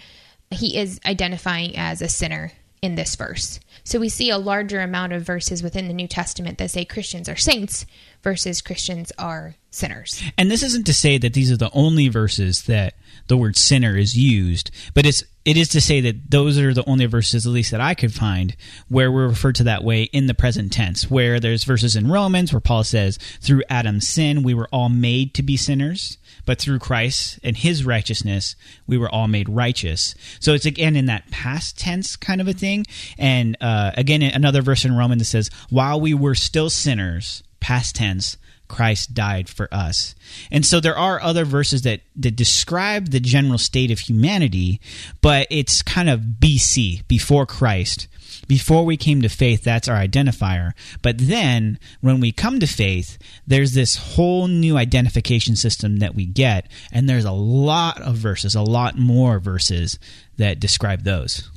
He 0.51 0.77
is 0.77 1.01
identifying 1.05 1.77
as 1.77 2.01
a 2.01 2.09
sinner 2.09 2.53
in 2.83 2.95
this 2.95 3.17
verse. 3.17 3.61
So 3.91 3.99
we 3.99 4.09
see 4.09 4.31
a 4.31 4.39
larger 4.39 4.81
amount 4.81 5.15
of 5.15 5.25
verses 5.25 5.65
within 5.65 5.89
the 5.89 5.93
New 5.93 6.07
Testament 6.07 6.59
that 6.59 6.71
say 6.71 6.85
Christians 6.85 7.29
are 7.29 7.35
saints 7.35 7.87
versus 8.23 8.63
Christians 8.63 9.11
are 9.19 9.57
sinners. 9.73 10.23
And 10.39 10.49
this 10.49 10.63
isn't 10.63 10.87
to 10.87 10.95
say 10.95 11.19
that 11.19 11.35
these 11.35 11.51
are 11.51 11.57
the 11.57 11.73
only 11.73 12.07
verses 12.07 12.63
that 12.67 12.95
the 13.27 13.37
word 13.37 13.57
sinner 13.57 13.97
is 13.97 14.17
used, 14.17 14.71
but 14.95 15.07
it's 15.07 15.25
it 15.45 15.57
is 15.57 15.69
to 15.69 15.81
say 15.81 16.01
that 16.03 16.31
those 16.31 16.59
are 16.59 16.75
the 16.75 16.89
only 16.89 17.07
verses, 17.07 17.47
at 17.47 17.53
least 17.53 17.71
that 17.71 17.81
I 17.81 17.95
could 17.95 18.13
find, 18.13 18.57
where 18.89 19.11
we're 19.11 19.29
referred 19.29 19.57
to 19.57 19.65
that 19.65 19.85
way 19.85 20.05
in 20.05 20.27
the 20.27 20.35
present 20.35 20.73
tense. 20.73 21.11
Where 21.11 21.41
there's 21.41 21.65
verses 21.65 21.97
in 21.97 22.11
Romans 22.11 22.53
where 22.53 22.61
Paul 22.61 22.85
says, 22.85 23.19
"Through 23.41 23.63
Adam's 23.69 24.09
sin, 24.09 24.43
we 24.43 24.55
were 24.55 24.69
all 24.73 24.89
made 24.89 25.35
to 25.35 25.43
be 25.43 25.57
sinners." 25.57 26.19
but 26.51 26.59
through 26.59 26.79
Christ 26.79 27.39
and 27.43 27.57
his 27.57 27.85
righteousness, 27.85 28.57
we 28.87 28.99
were 28.99 29.09
all 29.09 29.29
made 29.29 29.49
righteous. 29.49 30.15
So 30.41 30.53
it's 30.53 30.67
again 30.67 30.97
in 30.97 31.07
that 31.07 31.31
past 31.31 31.79
tense 31.79 32.17
kind 32.17 32.41
of 32.41 32.49
a 32.49 32.53
thing. 32.53 32.87
And 33.19 33.57
uh, 33.61 33.93
again, 33.97 34.23
another 34.23 34.63
verse 34.63 34.85
in 34.85 34.97
Romans 34.97 35.21
that 35.21 35.27
says, 35.27 35.51
while 35.69 36.01
we 36.01 36.15
were 36.15 36.35
still 36.35 36.71
sinners, 36.71 37.43
past 37.61 37.97
tense, 37.97 38.37
Christ 38.71 39.15
died 39.15 39.49
for 39.49 39.69
us. 39.73 40.15
And 40.51 40.65
so 40.65 40.79
there 40.79 40.97
are 40.97 41.21
other 41.21 41.45
verses 41.45 41.83
that, 41.83 42.03
that 42.17 42.37
describe 42.37 43.11
the 43.11 43.19
general 43.19 43.59
state 43.59 43.91
of 43.91 43.99
humanity, 43.99 44.81
but 45.21 45.49
it's 45.51 45.83
kind 45.83 46.09
of 46.09 46.21
BC, 46.39 47.07
before 47.09 47.47
Christ. 47.47 48.07
Before 48.47 48.85
we 48.85 48.97
came 48.97 49.23
to 49.23 49.29
faith, 49.29 49.65
that's 49.65 49.89
our 49.89 49.97
identifier. 49.97 50.73
But 51.03 51.19
then, 51.19 51.81
when 52.01 52.21
we 52.21 52.31
come 52.31 52.61
to 52.61 52.67
faith, 52.67 53.19
there's 53.45 53.75
this 53.75 53.97
whole 53.97 54.47
new 54.47 54.77
identification 54.77 55.57
system 55.57 55.99
that 55.99 56.15
we 56.15 56.25
get, 56.25 56.71
and 56.93 57.09
there's 57.09 57.25
a 57.25 57.33
lot 57.33 58.01
of 58.01 58.15
verses, 58.15 58.55
a 58.55 58.63
lot 58.63 58.97
more 58.97 59.41
verses 59.41 59.99
that 60.37 60.61
describe 60.61 61.03
those. 61.03 61.51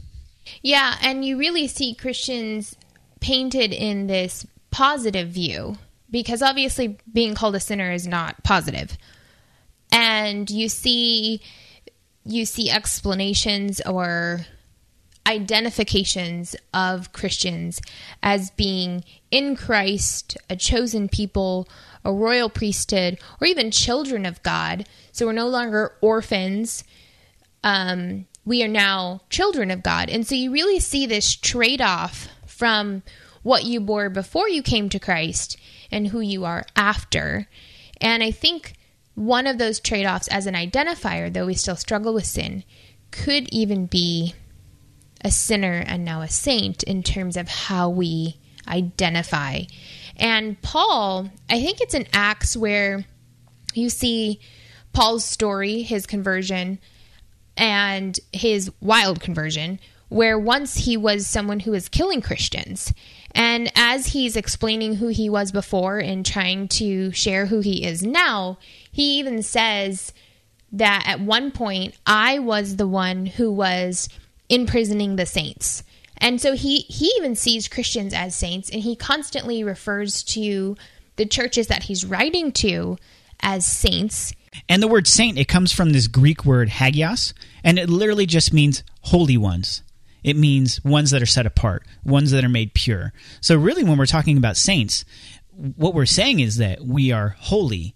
Yeah, 0.63 0.98
and 1.01 1.24
you 1.24 1.38
really 1.38 1.67
see 1.67 1.93
Christians 1.93 2.75
painted 3.20 3.72
in 3.72 4.08
this 4.08 4.48
positive 4.72 5.29
view 5.29 5.77
because 6.13 6.43
obviously 6.43 7.00
being 7.12 7.34
called 7.34 7.55
a 7.55 7.60
sinner 7.60 7.91
is 7.91 8.08
not 8.08 8.41
positive. 8.43 8.98
And 9.91 10.50
you 10.50 10.70
see 10.70 11.41
you 12.24 12.46
see 12.46 12.70
explanations 12.70 13.82
or 13.82 14.46
identifications 15.27 16.55
of 16.74 17.12
Christians 17.12 17.82
as 18.22 18.51
being 18.51 19.03
in 19.29 19.58
Christ, 19.58 20.38
a 20.50 20.55
chosen 20.55 21.10
people, 21.10 21.67
a 22.05 22.13
royal 22.13 22.50
priesthood, 22.50 23.20
or 23.41 23.48
even 23.48 23.72
children 23.72 24.25
of 24.25 24.41
God. 24.43 24.88
So 25.12 25.25
we're 25.25 25.34
no 25.34 25.48
longer 25.48 25.96
orphans. 26.00 26.86
Um, 27.63 28.25
we 28.46 28.63
are 28.63 28.70
now 28.70 29.22
children 29.29 29.72
of 29.72 29.84
God. 29.84 30.10
And 30.10 30.25
so 30.27 30.36
you 30.36 30.51
really 30.51 30.79
see 30.79 31.05
this 31.05 31.36
trade 31.36 31.82
off 31.82 32.27
from 32.46 33.03
what 33.41 33.65
you 33.65 33.82
bore 33.82 34.10
before 34.10 34.48
you 34.48 34.62
came 34.62 34.88
to 34.89 35.00
Christ 35.00 35.58
and 35.93 36.07
who 36.07 36.19
you 36.19 36.43
are 36.45 36.65
after. 36.75 37.47
And 38.01 38.21
I 38.23 38.31
think 38.31 38.73
one 39.15 39.47
of 39.47 39.57
those 39.57 39.79
trade 39.79 40.05
offs 40.05 40.27
as 40.27 40.47
an 40.47 40.55
identifier, 40.55 41.31
though 41.31 41.45
we 41.45 41.53
still 41.53 41.75
struggle 41.75 42.13
with 42.13 42.25
sin, 42.25 42.63
could 43.12 43.47
even 43.53 43.85
be 43.85 44.33
a 45.21 45.31
sinner 45.31 45.83
and 45.85 46.03
now 46.03 46.21
a 46.21 46.27
saint 46.27 46.83
in 46.83 47.03
terms 47.03 47.38
of 47.38 47.47
how 47.47 47.89
we 47.89 48.38
identify. 48.67 49.62
And 50.17 50.62
Paul, 50.62 51.29
I 51.50 51.62
think 51.62 51.79
it's 51.79 51.93
in 51.93 52.07
Acts 52.12 52.57
where 52.57 53.05
you 53.73 53.89
see 53.89 54.39
Paul's 54.91 55.25
story, 55.25 55.81
his 55.81 56.05
conversion, 56.05 56.79
and 57.55 58.19
his 58.31 58.71
wild 58.81 59.19
conversion, 59.21 59.79
where 60.13 60.38
once 60.38 60.77
he 60.77 60.96
was 60.96 61.25
someone 61.25 61.60
who 61.60 61.72
was 61.72 61.89
killing 61.89 62.22
Christians. 62.22 62.93
And 63.36 63.72
as 63.75 64.08
he's 64.08 64.36
explaining 64.36 64.96
who 64.96 65.08
he 65.08 65.27
was 65.29 65.51
before 65.51 65.98
and 65.98 66.25
trying 66.25 66.67
to 66.70 67.12
share 67.12 67.48
who 67.48 67.62
he 67.62 67.84
is 67.84 68.03
now, 68.03 68.60
he 68.91 69.17
even 69.17 69.41
says 69.41 70.13
that 70.72 71.03
at 71.08 71.20
one 71.20 71.51
point, 71.51 71.96
I 72.05 72.39
was 72.39 72.75
the 72.75 72.88
one 72.88 73.25
who 73.25 73.51
was 73.51 74.08
imprisoning 74.50 75.15
the 75.15 75.25
saints. 75.25 75.84
And 76.17 76.39
so 76.39 76.53
he, 76.53 76.82
he 76.82 77.12
even 77.17 77.36
sees 77.36 77.67
Christians 77.67 78.13
as 78.13 78.36
saints, 78.36 78.70
and 78.70 78.82
he 78.82 78.96
constantly 78.96 79.63
refers 79.63 80.24
to 80.24 80.77
the 81.15 81.25
churches 81.25 81.67
that 81.67 81.84
he's 81.84 82.05
writing 82.05 82.51
to 82.53 82.98
as 83.39 83.65
saints. 83.65 84.34
And 84.70 84.82
the 84.82 84.88
word 84.88 85.08
saint, 85.08 85.39
it 85.39 85.48
comes 85.48 85.72
from 85.72 85.91
this 85.91 86.08
Greek 86.08 86.46
word 86.46 86.70
hagios, 86.70 87.34
and 87.63 87.79
it 87.79 87.89
literally 87.89 88.27
just 88.27 88.53
means 88.53 88.84
holy 89.01 89.38
ones. 89.38 89.82
It 90.24 90.38
means 90.38 90.84
ones 90.84 91.12
that 91.12 91.22
are 91.22 91.27
set 91.27 91.46
apart, 91.46 91.86
ones 92.03 92.32
that 92.32 92.44
are 92.44 92.50
made 92.50 92.74
pure. 92.74 93.13
So, 93.42 93.58
really, 93.58 93.84
when 93.84 93.98
we're 93.98 94.06
talking 94.06 94.38
about 94.38 94.58
saints, 94.58 95.06
what 95.51 95.94
we're 95.94 96.06
saying 96.06 96.39
is 96.39 96.58
that 96.58 96.82
we 96.82 97.12
are 97.12 97.36
holy, 97.39 97.96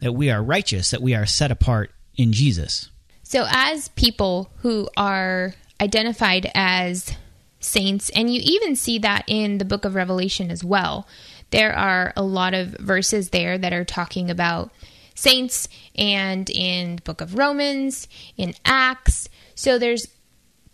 that 0.00 0.12
we 0.12 0.30
are 0.30 0.42
righteous, 0.42 0.90
that 0.90 1.02
we 1.02 1.14
are 1.14 1.26
set 1.26 1.50
apart 1.50 1.92
in 2.16 2.32
Jesus. 2.32 2.90
So, 3.22 3.46
as 3.50 3.88
people 3.88 4.50
who 4.58 4.88
are 4.96 5.54
identified 5.80 6.50
as 6.54 7.12
saints, 7.60 8.10
and 8.10 8.32
you 8.32 8.40
even 8.42 8.76
see 8.76 8.98
that 9.00 9.24
in 9.26 9.58
the 9.58 9.64
book 9.64 9.84
of 9.84 9.94
Revelation 9.94 10.50
as 10.50 10.64
well, 10.64 11.06
there 11.50 11.74
are 11.74 12.12
a 12.16 12.22
lot 12.22 12.54
of 12.54 12.68
verses 12.78 13.30
there 13.30 13.58
that 13.58 13.72
are 13.72 13.84
talking 13.84 14.30
about 14.30 14.70
saints, 15.14 15.68
and 15.96 16.48
in 16.50 16.96
the 16.96 17.02
book 17.02 17.20
of 17.20 17.36
Romans, 17.36 18.08
in 18.36 18.54
Acts. 18.64 19.28
So, 19.54 19.78
there's 19.78 20.06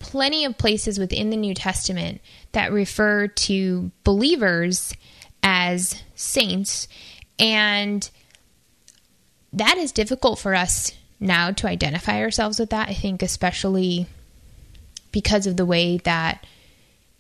plenty 0.03 0.45
of 0.45 0.59
places 0.59 0.99
within 0.99 1.31
the 1.31 1.37
New 1.37 1.55
Testament 1.55 2.21
that 2.53 2.73
refer 2.73 3.29
to 3.29 3.91
believers 4.05 4.93
as 5.43 6.03
saints. 6.15 6.89
And 7.39 8.09
that 9.53 9.79
is 9.79 9.93
difficult 9.93 10.39
for 10.39 10.55
us 10.55 10.93
now 11.19 11.53
to 11.53 11.69
identify 11.69 12.21
ourselves 12.21 12.59
with 12.59 12.71
that. 12.71 12.89
I 12.89 12.95
think, 12.95 13.23
especially 13.23 14.07
because 15.13 15.47
of 15.47 15.57
the 15.57 15.67
way 15.67 15.99
that 15.99 16.45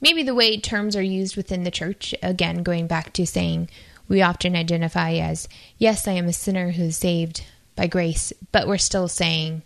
maybe 0.01 0.23
the 0.23 0.35
way 0.35 0.59
terms 0.59 0.97
are 0.97 1.03
used 1.03 1.37
within 1.37 1.63
the 1.63 1.71
church. 1.71 2.15
Again, 2.23 2.63
going 2.63 2.87
back 2.87 3.13
to 3.15 3.27
saying 3.27 3.69
we 4.09 4.23
often 4.23 4.57
identify 4.57 5.13
as, 5.15 5.49
yes, 5.79 6.09
I 6.09 6.13
am 6.13 6.27
a 6.27 6.33
sinner 6.33 6.73
who's 6.73 6.97
saved 6.97 7.45
by 7.77 7.87
grace, 7.87 8.33
but 8.51 8.67
we're 8.67 8.79
still 8.79 9.09
saying, 9.09 9.63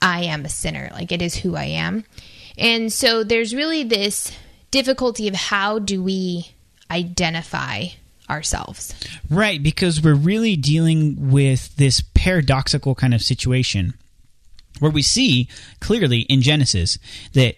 I 0.00 0.24
am 0.24 0.44
a 0.44 0.48
sinner. 0.48 0.90
Like 0.92 1.12
it 1.12 1.22
is 1.22 1.36
who 1.36 1.56
I 1.56 1.64
am. 1.64 2.04
And 2.58 2.92
so 2.92 3.24
there's 3.24 3.54
really 3.54 3.84
this 3.84 4.32
difficulty 4.70 5.28
of 5.28 5.34
how 5.34 5.78
do 5.78 6.02
we 6.02 6.52
identify 6.90 7.86
ourselves. 8.28 8.94
Right, 9.30 9.62
because 9.62 10.02
we're 10.02 10.14
really 10.14 10.56
dealing 10.56 11.30
with 11.30 11.76
this 11.76 12.02
paradoxical 12.14 12.94
kind 12.94 13.14
of 13.14 13.22
situation 13.22 13.94
where 14.80 14.90
we 14.90 15.02
see 15.02 15.48
clearly 15.80 16.20
in 16.20 16.42
Genesis 16.42 16.98
that 17.32 17.56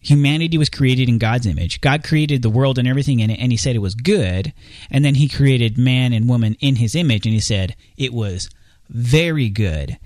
humanity 0.00 0.56
was 0.56 0.70
created 0.70 1.08
in 1.08 1.18
God's 1.18 1.46
image. 1.46 1.80
God 1.80 2.04
created 2.04 2.42
the 2.42 2.50
world 2.50 2.78
and 2.78 2.86
everything 2.86 3.20
in 3.20 3.30
it, 3.30 3.40
and 3.40 3.50
He 3.50 3.58
said 3.58 3.74
it 3.74 3.80
was 3.80 3.94
good. 3.94 4.52
And 4.90 5.04
then 5.04 5.16
He 5.16 5.28
created 5.28 5.76
man 5.76 6.12
and 6.12 6.28
woman 6.28 6.56
in 6.60 6.76
His 6.76 6.94
image, 6.94 7.26
and 7.26 7.34
He 7.34 7.40
said 7.40 7.74
it 7.96 8.12
was 8.12 8.48
very 8.88 9.48
good. 9.48 9.98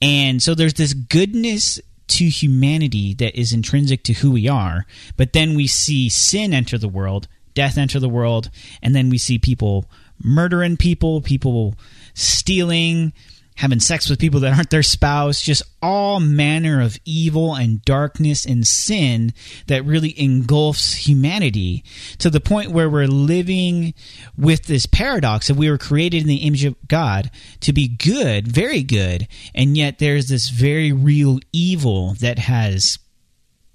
And 0.00 0.42
so 0.42 0.54
there's 0.54 0.74
this 0.74 0.94
goodness 0.94 1.80
to 2.08 2.24
humanity 2.28 3.14
that 3.14 3.38
is 3.38 3.52
intrinsic 3.52 4.02
to 4.04 4.12
who 4.14 4.30
we 4.30 4.48
are. 4.48 4.86
But 5.16 5.32
then 5.32 5.54
we 5.54 5.66
see 5.66 6.08
sin 6.08 6.52
enter 6.54 6.78
the 6.78 6.88
world, 6.88 7.28
death 7.54 7.78
enter 7.78 7.98
the 7.98 8.08
world, 8.08 8.50
and 8.82 8.94
then 8.94 9.10
we 9.10 9.18
see 9.18 9.38
people 9.38 9.86
murdering 10.22 10.76
people, 10.76 11.20
people 11.20 11.74
stealing, 12.14 13.12
having 13.56 13.80
sex 13.80 14.08
with 14.08 14.18
people 14.18 14.40
that 14.40 14.54
aren't 14.54 14.70
their 14.70 14.82
spouse, 14.82 15.40
just 15.40 15.62
all 15.82 16.20
manner 16.20 16.80
of 16.80 16.98
evil 17.04 17.54
and 17.54 17.82
darkness 17.82 18.44
and 18.44 18.66
sin 18.66 19.32
that 19.66 19.84
really 19.84 20.18
engulfs 20.20 20.94
humanity 20.94 21.82
to 22.18 22.30
the 22.30 22.40
point 22.40 22.70
where 22.70 22.88
we're 22.88 23.06
living 23.06 23.94
with 24.36 24.64
this 24.66 24.86
paradox 24.86 25.48
that 25.48 25.56
we 25.56 25.70
were 25.70 25.78
created 25.78 26.22
in 26.22 26.28
the 26.28 26.36
image 26.36 26.64
of 26.64 26.76
God 26.86 27.30
to 27.60 27.72
be 27.72 27.88
good, 27.88 28.46
very 28.46 28.82
good, 28.82 29.26
and 29.54 29.76
yet 29.76 29.98
there's 29.98 30.28
this 30.28 30.50
very 30.50 30.92
real 30.92 31.40
evil 31.52 32.14
that 32.20 32.38
has 32.38 32.98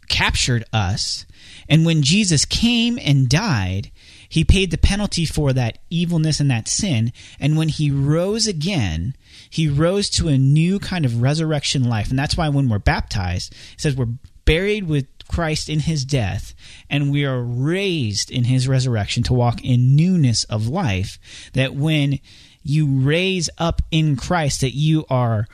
captured 0.07 0.63
us. 0.71 1.25
And 1.67 1.85
when 1.85 2.03
Jesus 2.03 2.45
came 2.45 2.99
and 3.01 3.29
died, 3.29 3.91
he 4.31 4.45
paid 4.45 4.71
the 4.71 4.77
penalty 4.77 5.25
for 5.25 5.51
that 5.51 5.79
evilness 5.89 6.39
and 6.39 6.49
that 6.49 6.69
sin. 6.69 7.11
And 7.37 7.57
when 7.57 7.67
he 7.67 7.91
rose 7.91 8.47
again, 8.47 9.13
he 9.49 9.67
rose 9.67 10.09
to 10.11 10.29
a 10.29 10.37
new 10.37 10.79
kind 10.79 11.03
of 11.03 11.21
resurrection 11.21 11.83
life. 11.83 12.09
And 12.09 12.17
that's 12.17 12.37
why 12.37 12.47
when 12.47 12.69
we're 12.69 12.79
baptized, 12.79 13.51
it 13.73 13.81
says 13.81 13.97
we're 13.97 14.07
buried 14.45 14.87
with 14.87 15.05
Christ 15.27 15.67
in 15.67 15.81
his 15.81 16.05
death, 16.05 16.55
and 16.89 17.11
we 17.11 17.25
are 17.25 17.43
raised 17.43 18.31
in 18.31 18.45
his 18.45 18.69
resurrection 18.69 19.21
to 19.23 19.33
walk 19.33 19.63
in 19.65 19.97
newness 19.97 20.45
of 20.45 20.65
life. 20.65 21.19
That 21.51 21.75
when 21.75 22.19
you 22.63 22.87
raise 22.87 23.49
up 23.57 23.81
in 23.91 24.15
Christ, 24.15 24.61
that 24.61 24.73
you 24.73 25.05
are 25.09 25.45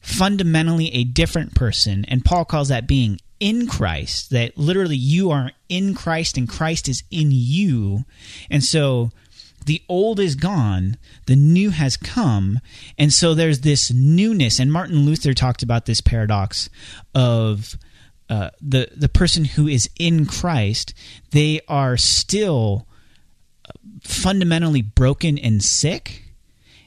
fundamentally 0.00 0.94
a 0.94 1.04
different 1.04 1.54
person. 1.54 2.06
And 2.06 2.24
Paul 2.24 2.46
calls 2.46 2.68
that 2.68 2.86
being 2.86 3.18
in 3.44 3.66
Christ, 3.66 4.30
that 4.30 4.56
literally 4.56 4.96
you 4.96 5.30
are 5.30 5.50
in 5.68 5.94
Christ 5.94 6.38
and 6.38 6.48
Christ 6.48 6.88
is 6.88 7.04
in 7.10 7.28
you. 7.30 8.06
And 8.48 8.64
so 8.64 9.10
the 9.66 9.82
old 9.86 10.18
is 10.18 10.34
gone, 10.34 10.96
the 11.26 11.36
new 11.36 11.68
has 11.68 11.98
come. 11.98 12.60
And 12.96 13.12
so 13.12 13.34
there's 13.34 13.60
this 13.60 13.92
newness. 13.92 14.58
And 14.58 14.72
Martin 14.72 15.04
Luther 15.04 15.34
talked 15.34 15.62
about 15.62 15.84
this 15.84 16.00
paradox 16.00 16.70
of 17.14 17.76
uh, 18.30 18.48
the, 18.62 18.88
the 18.96 19.10
person 19.10 19.44
who 19.44 19.68
is 19.68 19.90
in 19.98 20.24
Christ, 20.24 20.94
they 21.32 21.60
are 21.68 21.98
still 21.98 22.86
fundamentally 24.00 24.80
broken 24.80 25.36
and 25.36 25.62
sick, 25.62 26.22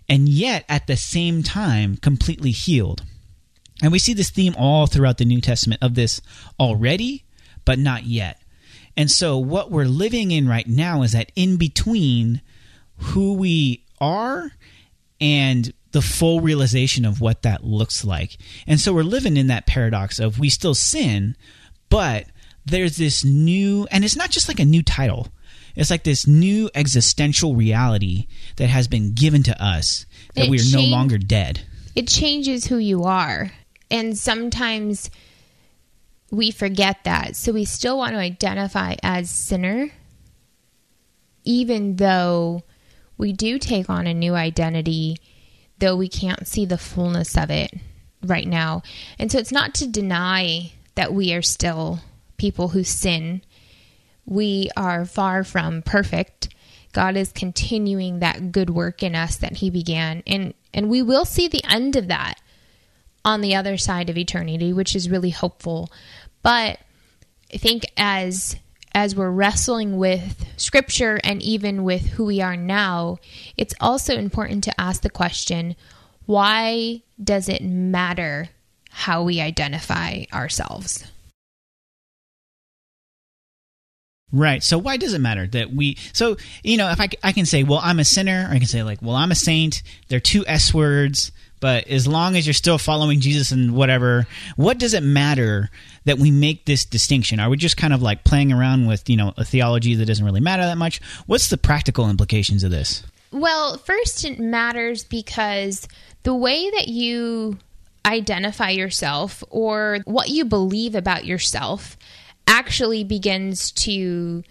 and 0.09 0.27
yet 0.27 0.65
at 0.67 0.87
the 0.87 0.97
same 0.97 1.43
time 1.43 1.97
completely 1.97 2.49
healed. 2.49 3.03
And 3.81 3.91
we 3.91 4.00
see 4.00 4.13
this 4.13 4.29
theme 4.31 4.55
all 4.57 4.88
throughout 4.88 5.17
the 5.17 5.25
New 5.25 5.41
Testament 5.41 5.84
of 5.84 5.93
this 5.96 6.19
already, 6.60 7.25
but 7.65 7.77
not 7.79 8.05
yet. 8.05 8.41
And 8.96 9.12
so, 9.12 9.38
what 9.38 9.69
we're 9.69 9.86
living 9.86 10.31
in 10.31 10.48
right 10.48 10.67
now 10.67 11.03
is 11.03 11.12
that 11.12 11.31
in 11.36 11.57
between 11.57 12.41
who 12.98 13.34
we 13.34 13.84
are 14.01 14.51
and 15.22 15.72
the 15.91 16.01
full 16.01 16.41
realization 16.41 17.05
of 17.05 17.22
what 17.22 17.43
that 17.43 17.63
looks 17.63 18.03
like. 18.03 18.38
And 18.65 18.79
so, 18.79 18.93
we're 18.93 19.03
living 19.03 19.38
in 19.38 19.48
that 19.48 19.67
paradox 19.67 20.17
of 20.19 20.39
we 20.39 20.50
still 20.50 20.74
sin, 20.74 21.36
but 21.89 22.25
there's 22.65 22.98
this 22.98 23.24
new, 23.24 23.88
and 23.91 24.03
it's 24.03 24.15
not 24.17 24.31
just 24.31 24.48
like 24.48 24.60
a 24.60 24.65
new 24.65 24.81
title. 24.81 25.27
It's 25.75 25.91
like 25.91 26.03
this 26.03 26.25
new 26.25 26.72
existential 26.74 27.53
reality 27.55 28.25
that 28.55 28.69
has 28.69 28.88
been 28.88 29.13
given 29.13 29.43
to 29.43 29.63
us 29.63 30.07
that 30.34 30.46
It 30.46 30.50
we 30.50 30.60
are 30.60 30.72
no 30.72 30.81
longer 30.81 31.19
dead. 31.19 31.62
it 31.96 32.07
changes 32.07 32.65
who 32.65 32.77
you 32.79 33.03
are. 33.03 33.51
And 33.89 34.17
sometimes 34.17 35.10
we 36.32 36.52
forget 36.52 37.04
that. 37.04 37.36
So 37.36 37.54
we 37.54 37.65
still 37.65 37.97
want 37.97 38.13
to 38.13 38.19
identify 38.19 38.95
as 39.02 39.30
sinner, 39.30 39.89
even 41.43 41.95
though 41.95 42.63
we 43.17 43.34
do 43.34 43.58
take 43.60 43.89
on 43.89 44.08
a 44.08 44.13
new 44.13 44.36
identity, 44.36 45.17
though 45.80 45.95
we 45.95 46.10
can't 46.10 46.47
see 46.47 46.65
the 46.65 46.78
fullness 46.78 47.38
of 47.38 47.50
it 47.50 47.73
right 48.23 48.47
now. 48.47 48.84
And 49.17 49.32
so 49.32 49.38
it's 49.38 49.52
not 49.52 49.73
to 49.76 49.88
deny 49.88 50.71
that 50.95 51.13
we 51.13 51.34
are 51.34 51.41
still 51.41 52.00
people 52.38 52.69
who 52.69 52.84
sin. 52.84 53.41
We 54.26 54.69
are 54.76 55.06
far 55.06 55.43
from 55.43 55.82
perfect. 55.82 56.50
God 56.91 57.15
is 57.15 57.32
continuing 57.32 58.19
that 58.19 58.52
good 58.52 58.69
work 58.69 59.04
in 59.04 59.15
us 59.15 59.38
that 59.38 59.58
he 59.58 59.69
began 59.69 60.23
and 60.26 60.54
and 60.73 60.89
we 60.89 61.02
will 61.02 61.26
see 61.26 61.47
the 61.47 61.63
end 61.69 61.95
of 61.95 62.08
that 62.08 62.39
on 63.25 63.41
the 63.41 63.56
other 63.56 63.77
side 63.77 64.10
of 64.10 64.17
eternity, 64.17 64.73
which 64.73 64.95
is 64.95 65.10
really 65.10 65.30
hopeful. 65.30 65.91
But 66.43 66.80
I 67.53 67.58
think 67.58 67.84
as 67.97 68.56
as 68.93 69.15
we're 69.15 69.30
wrestling 69.30 69.97
with 69.97 70.45
scripture 70.58 71.19
and 71.23 71.41
even 71.43 71.84
with 71.84 72.01
who 72.08 72.25
we 72.25 72.41
are 72.41 72.58
now, 72.58 73.17
it's 73.58 73.75
also 73.80 74.15
important 74.17 74.63
to 74.63 74.82
ask 74.82 75.03
the 75.03 75.10
question, 75.10 75.75
why 76.25 77.03
does 77.23 77.47
it 77.47 77.62
matter 77.62 78.49
how 78.89 79.23
we 79.23 79.39
identify 79.39 80.23
ourselves? 80.34 81.06
Right. 84.32 84.62
So 84.63 84.77
why 84.77 84.97
does 84.97 85.13
it 85.13 85.19
matter 85.19 85.47
that 85.47 85.71
we? 85.71 85.97
So 86.12 86.38
you 86.63 86.75
know, 86.77 86.89
if 86.89 86.99
I, 86.99 87.08
I 87.23 87.32
can 87.32 87.45
say, 87.45 87.63
well, 87.63 87.80
I'm 87.82 87.99
a 87.99 88.06
sinner, 88.06 88.47
or 88.49 88.53
I 88.53 88.58
can 88.58 88.67
say 88.67 88.84
like, 88.84 89.01
well, 89.01 89.15
I'm 89.15 89.32
a 89.32 89.36
saint. 89.36 89.84
They're 90.10 90.19
two 90.19 90.43
s 90.47 90.73
words, 90.73 91.32
but 91.60 91.88
as 91.88 92.08
long 92.08 92.36
as 92.36 92.46
you're 92.46 92.54
still 92.54 92.78
following 92.78 93.20
Jesus 93.20 93.52
and 93.52 93.74
whatever, 93.74 94.28
what 94.56 94.78
does 94.78 94.93
it 94.93 95.04
matter 95.04 95.70
that 96.06 96.20
we 96.20 96.32
make 96.32 96.65
this 96.65 96.86
distinction? 96.86 97.39
Are 97.39 97.50
we 97.50 97.58
just 97.58 97.78
kind 97.78 97.93
of 97.93 98.02
like 98.02 98.24
playing 98.24 98.52
around 98.52 98.88
with 98.88 99.10
you 99.10 99.17
know 99.17 99.34
a 99.38 99.46
theology 99.46 99.96
that 99.96 100.06
doesn't 100.06 100.26
really 100.26 100.41
matter 100.41 100.63
that 100.63 100.78
much? 100.78 101.02
What's 101.26 101.50
the 101.50 101.58
practical 101.58 102.10
implications 102.10 102.63
of 102.63 102.72
this? 102.72 103.04
Well, 103.32 103.78
first, 103.78 104.24
it 104.24 104.39
matters 104.39 105.04
because 105.04 105.88
the 106.24 106.36
way 106.36 106.70
that 106.72 106.88
you 106.88 107.58
identify 108.06 108.70
yourself 108.70 109.43
or 109.50 110.00
what 110.06 110.30
you 110.30 110.46
believe 110.46 110.96
about 110.96 111.26
yourself 111.26 111.98
actually 112.48 113.04
begins 113.04 113.72
to 113.72 114.43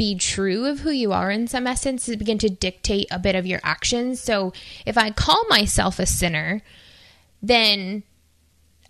be 0.00 0.14
true 0.14 0.64
of 0.64 0.80
who 0.80 0.88
you 0.88 1.12
are 1.12 1.30
in 1.30 1.46
some 1.46 1.66
essence, 1.66 2.08
it 2.08 2.18
begin 2.18 2.38
to 2.38 2.48
dictate 2.48 3.06
a 3.10 3.18
bit 3.18 3.34
of 3.34 3.44
your 3.44 3.60
actions. 3.62 4.18
So 4.18 4.54
if 4.86 4.96
I 4.96 5.10
call 5.10 5.44
myself 5.50 5.98
a 5.98 6.06
sinner, 6.06 6.62
then 7.42 8.04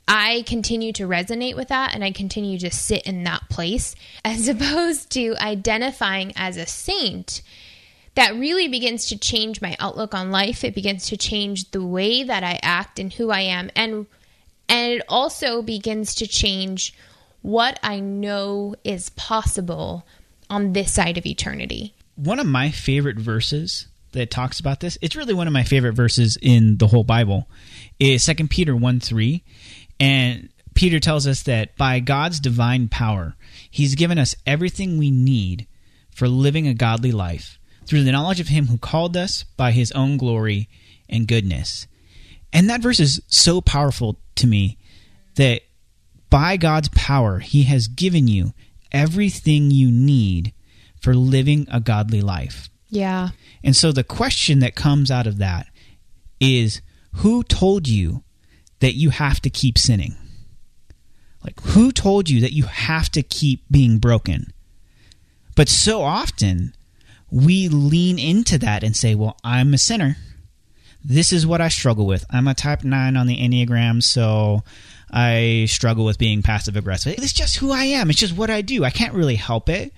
I 0.06 0.44
continue 0.46 0.92
to 0.92 1.08
resonate 1.08 1.56
with 1.56 1.66
that 1.66 1.96
and 1.96 2.04
I 2.04 2.12
continue 2.12 2.60
to 2.60 2.70
sit 2.70 3.02
in 3.08 3.24
that 3.24 3.48
place 3.50 3.96
as 4.24 4.46
opposed 4.46 5.10
to 5.10 5.34
identifying 5.40 6.32
as 6.36 6.56
a 6.56 6.64
saint 6.64 7.42
that 8.14 8.36
really 8.36 8.68
begins 8.68 9.06
to 9.06 9.18
change 9.18 9.60
my 9.60 9.74
outlook 9.80 10.14
on 10.14 10.30
life. 10.30 10.62
It 10.62 10.76
begins 10.76 11.08
to 11.08 11.16
change 11.16 11.72
the 11.72 11.84
way 11.84 12.22
that 12.22 12.44
I 12.44 12.60
act 12.62 13.00
and 13.00 13.12
who 13.12 13.32
I 13.32 13.40
am 13.40 13.68
and 13.74 14.06
and 14.68 14.92
it 14.92 15.02
also 15.08 15.60
begins 15.60 16.14
to 16.14 16.28
change 16.28 16.94
what 17.42 17.80
I 17.82 17.98
know 17.98 18.76
is 18.84 19.10
possible 19.10 20.06
on 20.50 20.72
this 20.72 20.92
side 20.92 21.16
of 21.16 21.24
eternity. 21.24 21.94
One 22.16 22.38
of 22.38 22.46
my 22.46 22.70
favorite 22.70 23.18
verses 23.18 23.86
that 24.12 24.30
talks 24.30 24.60
about 24.60 24.80
this, 24.80 24.98
it's 25.00 25.16
really 25.16 25.32
one 25.32 25.46
of 25.46 25.52
my 25.52 25.62
favorite 25.62 25.94
verses 25.94 26.36
in 26.42 26.76
the 26.76 26.88
whole 26.88 27.04
Bible, 27.04 27.48
is 27.98 28.26
2 28.26 28.48
Peter 28.48 28.76
1 28.76 29.00
3. 29.00 29.42
And 30.00 30.48
Peter 30.74 30.98
tells 30.98 31.26
us 31.26 31.42
that 31.44 31.76
by 31.76 32.00
God's 32.00 32.40
divine 32.40 32.88
power, 32.88 33.36
He's 33.70 33.94
given 33.94 34.18
us 34.18 34.34
everything 34.46 34.98
we 34.98 35.10
need 35.10 35.66
for 36.10 36.28
living 36.28 36.66
a 36.66 36.74
godly 36.74 37.12
life 37.12 37.58
through 37.86 38.04
the 38.04 38.12
knowledge 38.12 38.40
of 38.40 38.48
Him 38.48 38.66
who 38.66 38.78
called 38.78 39.16
us 39.16 39.44
by 39.56 39.70
His 39.70 39.92
own 39.92 40.16
glory 40.16 40.68
and 41.08 41.28
goodness. 41.28 41.86
And 42.52 42.68
that 42.68 42.82
verse 42.82 42.98
is 43.00 43.20
so 43.28 43.60
powerful 43.60 44.18
to 44.36 44.46
me 44.46 44.76
that 45.36 45.62
by 46.30 46.56
God's 46.56 46.88
power, 46.88 47.38
He 47.38 47.64
has 47.64 47.86
given 47.88 48.26
you 48.26 48.52
everything 48.92 49.70
you 49.70 49.90
need 49.90 50.52
for 51.00 51.14
living 51.14 51.66
a 51.70 51.80
godly 51.80 52.20
life. 52.20 52.68
Yeah. 52.88 53.30
And 53.62 53.74
so 53.76 53.92
the 53.92 54.04
question 54.04 54.58
that 54.60 54.74
comes 54.74 55.10
out 55.10 55.26
of 55.26 55.38
that 55.38 55.66
is 56.40 56.82
who 57.16 57.42
told 57.42 57.88
you 57.88 58.22
that 58.80 58.94
you 58.94 59.10
have 59.10 59.40
to 59.42 59.50
keep 59.50 59.78
sinning? 59.78 60.16
Like, 61.42 61.60
who 61.60 61.90
told 61.92 62.28
you 62.28 62.40
that 62.40 62.52
you 62.52 62.64
have 62.64 63.10
to 63.12 63.22
keep 63.22 63.64
being 63.70 63.98
broken? 63.98 64.52
But 65.56 65.68
so 65.68 66.02
often, 66.02 66.74
we 67.30 67.68
lean 67.68 68.18
into 68.18 68.58
that 68.58 68.82
and 68.82 68.96
say, 68.96 69.14
well, 69.14 69.36
I'm 69.42 69.72
a 69.72 69.78
sinner. 69.78 70.16
This 71.02 71.32
is 71.32 71.46
what 71.46 71.60
I 71.60 71.68
struggle 71.68 72.06
with. 72.06 72.26
I'm 72.30 72.48
a 72.48 72.54
type 72.54 72.84
9 72.84 73.16
on 73.16 73.26
the 73.26 73.38
Enneagram, 73.38 74.02
so 74.02 74.62
I 75.12 75.66
struggle 75.68 76.04
with 76.04 76.18
being 76.18 76.42
passive 76.42 76.76
aggressive. 76.76 77.14
It's 77.18 77.32
just 77.32 77.56
who 77.56 77.72
I 77.72 77.84
am. 77.84 78.10
It's 78.10 78.18
just 78.18 78.36
what 78.36 78.50
I 78.50 78.62
do. 78.62 78.84
I 78.84 78.90
can't 78.90 79.14
really 79.14 79.36
help 79.36 79.68
it. 79.68 79.92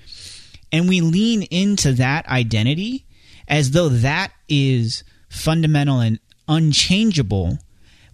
And 0.73 0.89
we 0.89 1.01
lean 1.01 1.43
into 1.43 1.93
that 1.95 2.27
identity 2.27 3.05
as 3.47 3.73
though 3.73 3.89
that 3.89 4.33
is 4.49 5.05
fundamental 5.29 6.01
and 6.01 6.19
unchangeable 6.49 7.59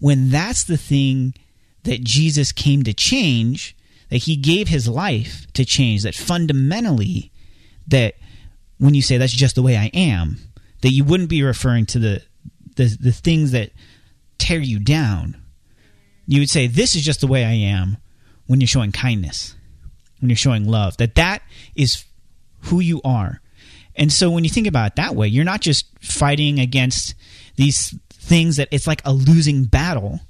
when 0.00 0.30
that's 0.30 0.64
the 0.64 0.76
thing 0.76 1.34
that 1.84 2.02
Jesus 2.02 2.52
came 2.52 2.82
to 2.84 2.92
change, 2.92 3.76
that 4.10 4.18
he 4.18 4.36
gave 4.36 4.68
his 4.68 4.88
life 4.88 5.46
to 5.54 5.64
change, 5.64 6.02
that 6.02 6.14
fundamentally, 6.14 7.32
that 7.86 8.14
when 8.78 8.94
you 8.94 9.02
say 9.02 9.16
that's 9.16 9.32
just 9.32 9.54
the 9.54 9.62
way 9.62 9.76
I 9.76 9.90
am, 9.94 10.38
that 10.82 10.90
you 10.90 11.04
wouldn't 11.04 11.30
be 11.30 11.42
referring 11.42 11.86
to 11.86 11.98
the, 11.98 12.22
the, 12.76 12.96
the 13.00 13.12
things 13.12 13.52
that 13.52 13.70
tear 14.38 14.60
you 14.60 14.78
down. 14.78 15.36
You 16.28 16.40
would 16.40 16.50
say, 16.50 16.66
this 16.66 16.94
is 16.94 17.02
just 17.02 17.20
the 17.20 17.26
way 17.26 17.44
I 17.44 17.52
am 17.52 17.96
when 18.46 18.60
you're 18.60 18.68
showing 18.68 18.92
kindness, 18.92 19.56
when 20.20 20.28
you're 20.28 20.36
showing 20.36 20.66
love, 20.66 20.98
that 20.98 21.14
that 21.14 21.42
is 21.74 22.04
who 22.64 22.80
you 22.80 23.00
are. 23.02 23.40
And 23.96 24.12
so 24.12 24.30
when 24.30 24.44
you 24.44 24.50
think 24.50 24.66
about 24.66 24.92
it 24.92 24.96
that 24.96 25.16
way, 25.16 25.26
you're 25.26 25.44
not 25.44 25.62
just 25.62 25.86
fighting 26.00 26.60
against 26.60 27.14
these 27.56 27.98
things 28.10 28.56
that 28.56 28.68
it's 28.70 28.86
like 28.86 29.00
a 29.04 29.12
losing 29.12 29.64
battle. 29.64 30.20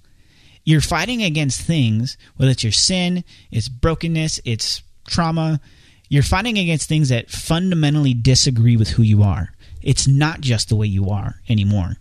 You're 0.64 0.80
fighting 0.80 1.22
against 1.22 1.60
things, 1.60 2.16
whether 2.36 2.52
it's 2.52 2.62
your 2.62 2.72
sin, 2.72 3.24
it's 3.50 3.68
brokenness, 3.68 4.40
it's 4.44 4.82
trauma. 5.08 5.60
You're 6.08 6.22
fighting 6.22 6.58
against 6.58 6.88
things 6.88 7.08
that 7.08 7.28
fundamentally 7.28 8.14
disagree 8.14 8.76
with 8.76 8.90
who 8.90 9.02
you 9.02 9.24
are. 9.24 9.52
It's 9.82 10.06
not 10.06 10.40
just 10.42 10.68
the 10.68 10.76
way 10.76 10.86
you 10.86 11.10
are 11.10 11.40
anymore. 11.48 11.96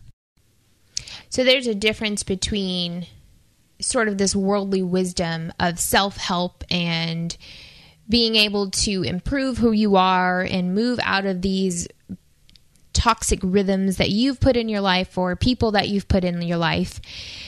So 1.30 1.44
there's 1.44 1.68
a 1.68 1.76
difference 1.76 2.24
between 2.24 3.08
sort 3.80 4.08
of 4.08 4.18
this 4.18 4.36
worldly 4.36 4.82
wisdom 4.82 5.54
of 5.60 5.80
self 5.80 6.18
help 6.18 6.64
and 6.72 7.36
being 8.10 8.36
able 8.36 8.72
to 8.72 9.04
improve 9.04 9.58
who 9.58 9.72
you 9.72 9.96
are 9.96 10.42
and 10.42 10.74
move 10.74 11.00
out 11.04 11.26
of 11.26 11.42
these 11.42 11.88
toxic 12.94 13.40
rhythms 13.44 13.98
that 13.98 14.10
you've 14.10 14.40
put 14.40 14.58
in 14.58 14.70
your 14.70 14.82
life 14.82 15.18
or 15.18 15.36
people 15.36 15.72
that 15.72 15.88
you've 15.88 16.08
put 16.08 16.24
in 16.24 16.42
your 16.42 16.58
life. 16.58 17.00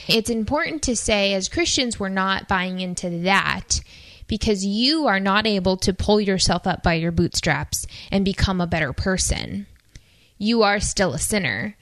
It's 0.06 0.30
important 0.30 0.82
to 0.82 0.94
say, 0.94 1.34
as 1.34 1.48
Christians, 1.48 1.98
we're 1.98 2.08
not 2.08 2.46
buying 2.46 2.80
into 2.80 3.10
that 3.22 3.80
because 4.28 4.64
you 4.64 5.08
are 5.08 5.18
not 5.18 5.46
able 5.46 5.76
to 5.78 5.92
pull 5.92 6.20
yourself 6.20 6.66
up 6.66 6.84
by 6.84 6.94
your 6.94 7.10
bootstraps 7.10 7.84
and 8.12 8.24
become 8.24 8.60
a 8.60 8.66
better 8.66 8.92
person. 8.92 9.66
You 10.38 10.62
are 10.62 10.78
still 10.78 11.14
a 11.14 11.18
sinner. 11.18 11.76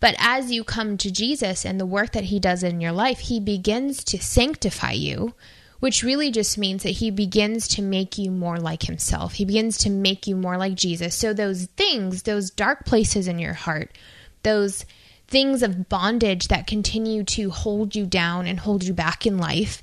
But 0.00 0.14
as 0.18 0.50
you 0.50 0.64
come 0.64 0.96
to 0.98 1.10
Jesus 1.10 1.64
and 1.64 1.78
the 1.78 1.86
work 1.86 2.12
that 2.12 2.24
he 2.24 2.40
does 2.40 2.62
in 2.62 2.80
your 2.80 2.92
life, 2.92 3.20
he 3.20 3.38
begins 3.38 4.02
to 4.04 4.18
sanctify 4.18 4.92
you 4.92 5.34
which 5.80 6.02
really 6.02 6.30
just 6.30 6.58
means 6.58 6.82
that 6.82 6.90
he 6.90 7.10
begins 7.10 7.66
to 7.66 7.82
make 7.82 8.18
you 8.18 8.30
more 8.30 8.58
like 8.58 8.82
himself. 8.82 9.34
He 9.34 9.46
begins 9.46 9.78
to 9.78 9.90
make 9.90 10.26
you 10.26 10.36
more 10.36 10.58
like 10.58 10.74
Jesus. 10.74 11.14
So, 11.14 11.32
those 11.32 11.64
things, 11.76 12.22
those 12.22 12.50
dark 12.50 12.84
places 12.84 13.26
in 13.26 13.38
your 13.38 13.54
heart, 13.54 13.96
those 14.42 14.84
things 15.26 15.62
of 15.62 15.88
bondage 15.88 16.48
that 16.48 16.66
continue 16.66 17.24
to 17.24 17.50
hold 17.50 17.96
you 17.96 18.04
down 18.04 18.46
and 18.46 18.60
hold 18.60 18.84
you 18.84 18.92
back 18.92 19.26
in 19.26 19.38
life, 19.38 19.82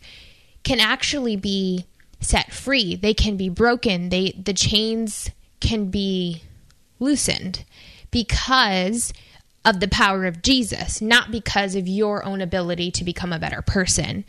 can 0.63 0.80
actually 0.80 1.36
be 1.36 1.86
set 2.19 2.53
free. 2.53 2.95
They 2.95 3.13
can 3.13 3.36
be 3.36 3.49
broken. 3.49 4.10
They 4.10 4.32
the 4.32 4.53
chains 4.53 5.32
can 5.60 5.89
be 5.89 6.43
loosened 6.99 7.65
because 8.12 9.13
of 9.67 9.80
the 9.80 9.88
power 9.88 10.25
of 10.25 10.41
Jesus, 10.41 10.99
not 10.99 11.30
because 11.30 11.75
of 11.75 11.88
your 11.88 12.25
own 12.25 12.41
ability 12.41 12.89
to 12.89 13.03
become 13.03 13.32
a 13.32 13.39
better 13.39 13.62
person 13.62 14.25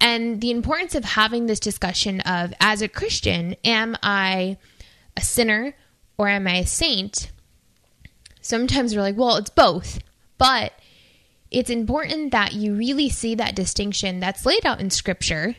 and 0.00 0.40
the 0.40 0.50
importance 0.50 0.94
of 0.94 1.04
having 1.04 1.46
this 1.46 1.60
discussion 1.60 2.20
of 2.20 2.54
as 2.60 2.82
a 2.82 2.88
Christian, 2.88 3.56
am 3.64 3.96
I 4.02 4.58
a 5.16 5.20
sinner 5.20 5.74
or 6.16 6.28
am 6.28 6.46
I 6.46 6.58
a 6.58 6.66
saint? 6.66 7.32
Sometimes 8.40 8.94
we're 8.94 9.02
like, 9.02 9.16
well, 9.16 9.36
it's 9.36 9.50
both. 9.50 9.98
But 10.38 10.72
it's 11.50 11.70
important 11.70 12.30
that 12.30 12.52
you 12.52 12.74
really 12.74 13.08
see 13.08 13.34
that 13.34 13.56
distinction 13.56 14.20
that's 14.20 14.46
laid 14.46 14.64
out 14.64 14.80
in 14.80 14.90
Scripture, 14.90 15.56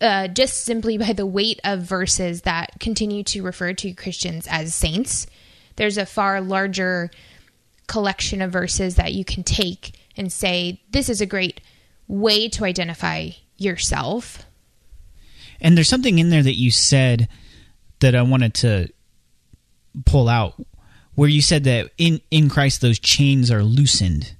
uh, 0.00 0.28
just 0.28 0.64
simply 0.64 0.98
by 0.98 1.12
the 1.12 1.26
weight 1.26 1.60
of 1.62 1.82
verses 1.82 2.42
that 2.42 2.80
continue 2.80 3.22
to 3.24 3.42
refer 3.42 3.72
to 3.74 3.92
Christians 3.92 4.48
as 4.50 4.74
saints. 4.74 5.28
There's 5.76 5.98
a 5.98 6.06
far 6.06 6.40
larger 6.40 7.10
collection 7.88 8.40
of 8.40 8.52
verses 8.52 8.94
that 8.94 9.12
you 9.12 9.24
can 9.24 9.42
take 9.42 9.98
and 10.16 10.32
say, 10.32 10.80
this 10.90 11.08
is 11.08 11.20
a 11.20 11.26
great 11.26 11.60
way 12.06 12.48
to 12.50 12.64
identify 12.64 13.30
yourself. 13.56 14.44
And 15.60 15.76
there's 15.76 15.88
something 15.88 16.18
in 16.18 16.30
there 16.30 16.42
that 16.42 16.56
you 16.56 16.70
said 16.70 17.28
that 18.00 18.14
I 18.14 18.22
wanted 18.22 18.54
to 18.54 18.88
pull 20.04 20.28
out 20.28 20.54
where 21.14 21.28
you 21.28 21.42
said 21.42 21.64
that 21.64 21.90
in 21.98 22.20
in 22.30 22.48
Christ 22.48 22.80
those 22.80 23.00
chains 23.00 23.50
are 23.50 23.64
loosened. 23.64 24.36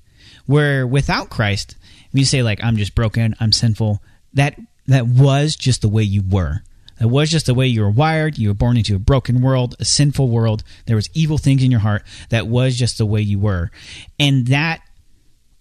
Where 0.46 0.86
without 0.86 1.28
Christ, 1.28 1.74
when 2.12 2.20
you 2.20 2.24
say 2.24 2.42
like 2.42 2.62
I'm 2.62 2.76
just 2.76 2.94
broken, 2.94 3.34
I'm 3.40 3.50
sinful, 3.52 4.00
that 4.34 4.56
that 4.86 5.08
was 5.08 5.56
just 5.56 5.82
the 5.82 5.88
way 5.88 6.04
you 6.04 6.22
were. 6.22 6.62
That 6.98 7.08
was 7.08 7.30
just 7.30 7.46
the 7.46 7.54
way 7.54 7.66
you 7.66 7.82
were 7.82 7.90
wired. 7.90 8.38
You 8.38 8.48
were 8.48 8.54
born 8.54 8.76
into 8.76 8.96
a 8.96 9.00
broken 9.00 9.40
world, 9.40 9.76
a 9.78 9.84
sinful 9.84 10.28
world. 10.28 10.64
There 10.86 10.96
was 10.96 11.08
evil 11.14 11.38
things 11.38 11.62
in 11.62 11.70
your 11.70 11.80
heart. 11.80 12.02
That 12.30 12.48
was 12.48 12.76
just 12.76 12.98
the 12.98 13.06
way 13.06 13.20
you 13.20 13.38
were. 13.38 13.70
And 14.18 14.48
that 14.48 14.80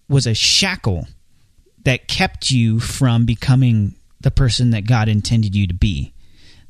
was 0.08 0.26
a 0.26 0.34
shackle 0.34 1.06
that 1.84 2.08
kept 2.08 2.50
you 2.50 2.80
from 2.80 3.24
becoming 3.24 3.94
the 4.20 4.30
person 4.30 4.70
that 4.70 4.86
God 4.86 5.08
intended 5.08 5.54
you 5.54 5.66
to 5.68 5.74
be. 5.74 6.12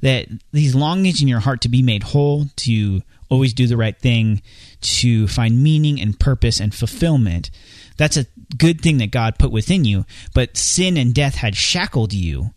That 0.00 0.28
these 0.52 0.74
longings 0.74 1.22
in 1.22 1.28
your 1.28 1.40
heart 1.40 1.62
to 1.62 1.68
be 1.68 1.82
made 1.82 2.02
whole, 2.02 2.46
to 2.56 3.02
always 3.30 3.52
do 3.52 3.66
the 3.66 3.76
right 3.76 3.98
thing, 3.98 4.42
to 4.80 5.26
find 5.28 5.62
meaning 5.62 6.00
and 6.00 6.18
purpose 6.18 6.60
and 6.60 6.74
fulfillment, 6.74 7.50
that's 7.96 8.16
a 8.16 8.26
good 8.56 8.80
thing 8.80 8.98
that 8.98 9.10
God 9.10 9.38
put 9.38 9.50
within 9.50 9.84
you. 9.84 10.04
But 10.34 10.56
sin 10.56 10.96
and 10.96 11.14
death 11.14 11.34
had 11.34 11.56
shackled 11.56 12.12
you. 12.12 12.54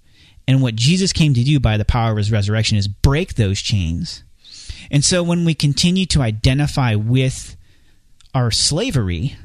And 0.51 0.61
what 0.61 0.75
Jesus 0.75 1.13
came 1.13 1.33
to 1.33 1.45
do 1.45 1.61
by 1.61 1.77
the 1.77 1.85
power 1.85 2.11
of 2.11 2.17
his 2.17 2.29
resurrection 2.29 2.77
is 2.77 2.89
break 2.89 3.35
those 3.35 3.61
chains. 3.61 4.25
And 4.91 5.01
so 5.01 5.23
when 5.23 5.45
we 5.45 5.53
continue 5.53 6.05
to 6.07 6.21
identify 6.21 6.93
with 6.93 7.55
our 8.35 8.51
slavery, 8.51 9.37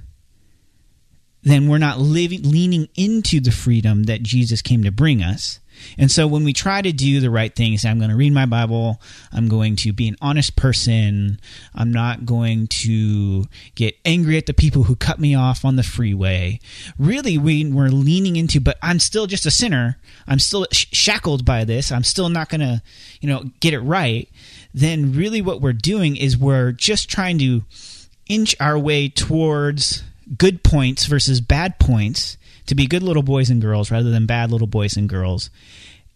then 1.44 1.68
we're 1.68 1.78
not 1.78 2.00
living, 2.00 2.42
leaning 2.42 2.88
into 2.96 3.38
the 3.38 3.52
freedom 3.52 4.02
that 4.04 4.24
Jesus 4.24 4.60
came 4.60 4.82
to 4.82 4.90
bring 4.90 5.22
us. 5.22 5.60
And 5.98 6.10
so 6.10 6.26
when 6.26 6.44
we 6.44 6.52
try 6.52 6.82
to 6.82 6.92
do 6.92 7.20
the 7.20 7.30
right 7.30 7.54
things, 7.54 7.84
I'm 7.84 7.98
going 7.98 8.10
to 8.10 8.16
read 8.16 8.32
my 8.32 8.46
Bible, 8.46 9.00
I'm 9.32 9.48
going 9.48 9.76
to 9.76 9.92
be 9.92 10.08
an 10.08 10.16
honest 10.20 10.56
person, 10.56 11.40
I'm 11.74 11.92
not 11.92 12.26
going 12.26 12.66
to 12.68 13.44
get 13.74 13.96
angry 14.04 14.36
at 14.36 14.46
the 14.46 14.54
people 14.54 14.84
who 14.84 14.96
cut 14.96 15.18
me 15.18 15.34
off 15.34 15.64
on 15.64 15.76
the 15.76 15.82
freeway. 15.82 16.60
Really, 16.98 17.38
we, 17.38 17.64
we're 17.70 17.88
leaning 17.88 18.36
into, 18.36 18.60
but 18.60 18.78
I'm 18.82 18.98
still 18.98 19.26
just 19.26 19.46
a 19.46 19.50
sinner. 19.50 19.98
I'm 20.26 20.38
still 20.38 20.66
sh- 20.72 20.86
shackled 20.92 21.44
by 21.44 21.64
this. 21.64 21.92
I'm 21.92 22.04
still 22.04 22.28
not 22.28 22.48
going 22.48 22.60
to, 22.60 22.82
you 23.20 23.28
know, 23.28 23.50
get 23.60 23.74
it 23.74 23.80
right. 23.80 24.28
Then 24.74 25.12
really 25.12 25.40
what 25.40 25.60
we're 25.60 25.72
doing 25.72 26.16
is 26.16 26.36
we're 26.36 26.72
just 26.72 27.08
trying 27.08 27.38
to 27.38 27.64
inch 28.28 28.54
our 28.60 28.78
way 28.78 29.08
towards 29.08 30.02
good 30.36 30.62
points 30.62 31.06
versus 31.06 31.40
bad 31.40 31.78
points 31.78 32.36
to 32.66 32.74
be 32.74 32.86
good 32.86 33.02
little 33.02 33.22
boys 33.22 33.50
and 33.50 33.60
girls 33.60 33.90
rather 33.90 34.10
than 34.10 34.26
bad 34.26 34.50
little 34.50 34.66
boys 34.66 34.96
and 34.96 35.08
girls. 35.08 35.50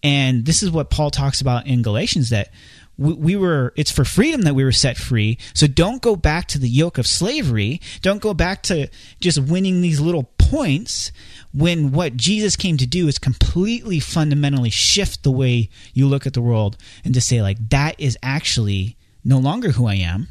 And 0.03 0.45
this 0.45 0.63
is 0.63 0.71
what 0.71 0.91
Paul 0.91 1.11
talks 1.11 1.41
about 1.41 1.67
in 1.67 1.83
Galatians 1.83 2.31
that 2.31 2.51
we, 2.97 3.13
we 3.15 3.37
were 3.37 3.73
it's 3.77 3.91
for 3.91 4.05
freedom 4.05 4.43
that 4.43 4.55
we 4.55 4.65
were 4.65 4.73
set 4.73 4.97
free. 4.97 5.39
So 5.55 5.67
don't 5.67 6.03
go 6.03 6.17
back 6.17 6.47
to 6.49 6.59
the 6.59 6.69
yoke 6.69 6.99
of 6.99 7.07
slavery. 7.07 7.81
Don't 8.03 8.23
go 8.23 8.35
back 8.35 8.63
to 8.65 8.89
just 9.21 9.39
winning 9.39 9.81
these 9.81 10.01
little 10.01 10.25
points 10.39 11.13
when 11.53 11.93
what 11.93 12.17
Jesus 12.17 12.57
came 12.57 12.77
to 12.77 12.87
do 12.87 13.09
is 13.09 13.19
completely 13.19 14.01
fundamentally 14.01 14.71
shift 14.71 15.23
the 15.23 15.31
way 15.31 15.69
you 15.93 16.07
look 16.07 16.27
at 16.27 16.35
the 16.35 16.43
world 16.43 16.77
and 17.05 17.15
to 17.15 17.21
say 17.21 17.43
like 17.43 17.57
that 17.71 17.99
is 17.99 18.19
actually 18.23 18.97
no 19.25 19.39
longer 19.39 19.71
who 19.71 19.87
I 19.87 19.95
am. 19.95 20.29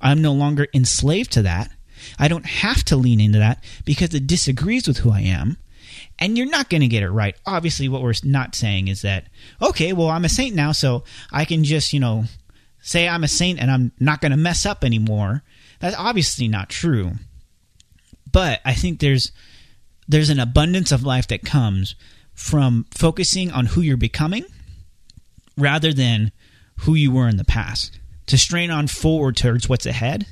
I'm 0.00 0.20
no 0.20 0.32
longer 0.32 0.66
enslaved 0.74 1.32
to 1.32 1.42
that. 1.42 1.70
I 2.18 2.28
don't 2.28 2.46
have 2.46 2.84
to 2.84 2.96
lean 2.96 3.20
into 3.20 3.38
that 3.38 3.62
because 3.84 4.14
it 4.14 4.26
disagrees 4.26 4.86
with 4.86 4.98
who 4.98 5.10
I 5.10 5.20
am. 5.20 5.56
And 6.18 6.36
you're 6.36 6.48
not 6.48 6.68
going 6.68 6.82
to 6.82 6.88
get 6.88 7.02
it 7.02 7.10
right. 7.10 7.34
Obviously, 7.46 7.88
what 7.88 8.02
we're 8.02 8.14
not 8.22 8.54
saying 8.54 8.88
is 8.88 9.02
that, 9.02 9.26
okay, 9.60 9.92
well, 9.92 10.08
I'm 10.08 10.24
a 10.24 10.28
saint 10.28 10.54
now, 10.54 10.72
so 10.72 11.04
I 11.30 11.44
can 11.44 11.64
just, 11.64 11.92
you 11.92 12.00
know, 12.00 12.24
say 12.80 13.08
I'm 13.08 13.24
a 13.24 13.28
saint 13.28 13.60
and 13.60 13.70
I'm 13.70 13.92
not 13.98 14.20
going 14.20 14.32
to 14.32 14.38
mess 14.38 14.66
up 14.66 14.84
anymore. 14.84 15.42
That's 15.80 15.96
obviously 15.96 16.48
not 16.48 16.68
true. 16.68 17.12
But 18.30 18.60
I 18.64 18.74
think 18.74 19.00
there's 19.00 19.32
there's 20.08 20.30
an 20.30 20.40
abundance 20.40 20.92
of 20.92 21.04
life 21.04 21.28
that 21.28 21.44
comes 21.44 21.94
from 22.34 22.86
focusing 22.90 23.50
on 23.50 23.66
who 23.66 23.80
you're 23.80 23.96
becoming 23.96 24.44
rather 25.56 25.92
than 25.92 26.32
who 26.80 26.94
you 26.94 27.12
were 27.12 27.28
in 27.28 27.36
the 27.36 27.44
past. 27.44 27.98
To 28.26 28.38
strain 28.38 28.70
on 28.70 28.86
forward 28.86 29.36
towards 29.36 29.68
what's 29.68 29.86
ahead 29.86 30.26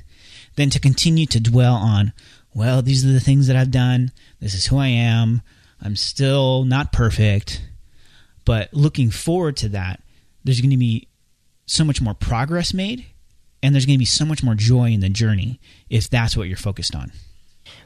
than 0.55 0.69
to 0.69 0.79
continue 0.79 1.25
to 1.27 1.39
dwell 1.39 1.75
on, 1.75 2.13
well, 2.53 2.81
these 2.81 3.05
are 3.05 3.11
the 3.11 3.19
things 3.19 3.47
that 3.47 3.55
I've 3.55 3.71
done. 3.71 4.11
This 4.39 4.53
is 4.53 4.67
who 4.67 4.77
I 4.77 4.87
am. 4.87 5.41
I'm 5.81 5.95
still 5.95 6.63
not 6.63 6.91
perfect. 6.91 7.61
But 8.45 8.73
looking 8.73 9.09
forward 9.09 9.57
to 9.57 9.69
that, 9.69 10.01
there's 10.43 10.61
going 10.61 10.71
to 10.71 10.77
be 10.77 11.07
so 11.65 11.83
much 11.83 12.01
more 12.01 12.13
progress 12.13 12.73
made 12.73 13.05
and 13.63 13.73
there's 13.73 13.85
going 13.85 13.95
to 13.95 13.99
be 13.99 14.05
so 14.05 14.25
much 14.25 14.43
more 14.43 14.55
joy 14.55 14.89
in 14.89 14.99
the 14.99 15.09
journey 15.09 15.59
if 15.89 16.09
that's 16.09 16.35
what 16.35 16.47
you're 16.47 16.57
focused 16.57 16.95
on. 16.95 17.11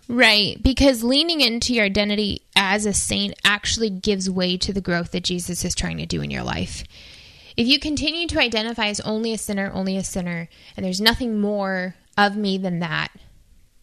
Right, 0.07 0.61
because 0.61 1.03
leaning 1.03 1.41
into 1.41 1.73
your 1.73 1.85
identity 1.85 2.41
as 2.55 2.85
a 2.85 2.93
saint 2.93 3.35
actually 3.43 3.89
gives 3.89 4.29
way 4.29 4.57
to 4.57 4.71
the 4.71 4.81
growth 4.81 5.11
that 5.11 5.23
Jesus 5.23 5.65
is 5.65 5.75
trying 5.75 5.97
to 5.97 6.05
do 6.05 6.21
in 6.21 6.31
your 6.31 6.43
life. 6.43 6.83
If 7.57 7.67
you 7.67 7.79
continue 7.79 8.27
to 8.27 8.39
identify 8.39 8.87
as 8.87 8.99
only 9.01 9.33
a 9.33 9.37
sinner, 9.37 9.71
only 9.73 9.97
a 9.97 10.03
sinner, 10.03 10.47
and 10.75 10.85
there's 10.85 11.01
nothing 11.01 11.39
more 11.39 11.95
of 12.17 12.35
me 12.35 12.57
than 12.57 12.79
that, 12.79 13.09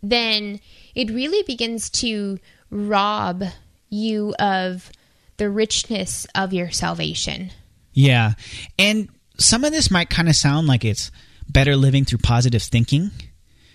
then 0.03 0.61
it 0.95 1.11
really 1.11 1.42
begins 1.45 1.90
to 1.90 2.38
rob 2.71 3.45
you 3.88 4.35
of 4.38 4.90
the 5.37 5.51
richness 5.51 6.27
of 6.35 6.53
your 6.53 6.71
salvation. 6.71 7.51
Yeah. 7.92 8.33
And 8.79 9.09
some 9.38 9.64
of 9.64 9.73
this 9.73 9.90
might 9.90 10.11
kind 10.11 10.29
of 10.29 10.37
sound 10.37 10.66
like 10.66 10.85
it's 10.85 11.11
better 11.49 11.77
living 11.77 12.05
through 12.05 12.18
positive 12.18 12.62
thinking. 12.62 13.11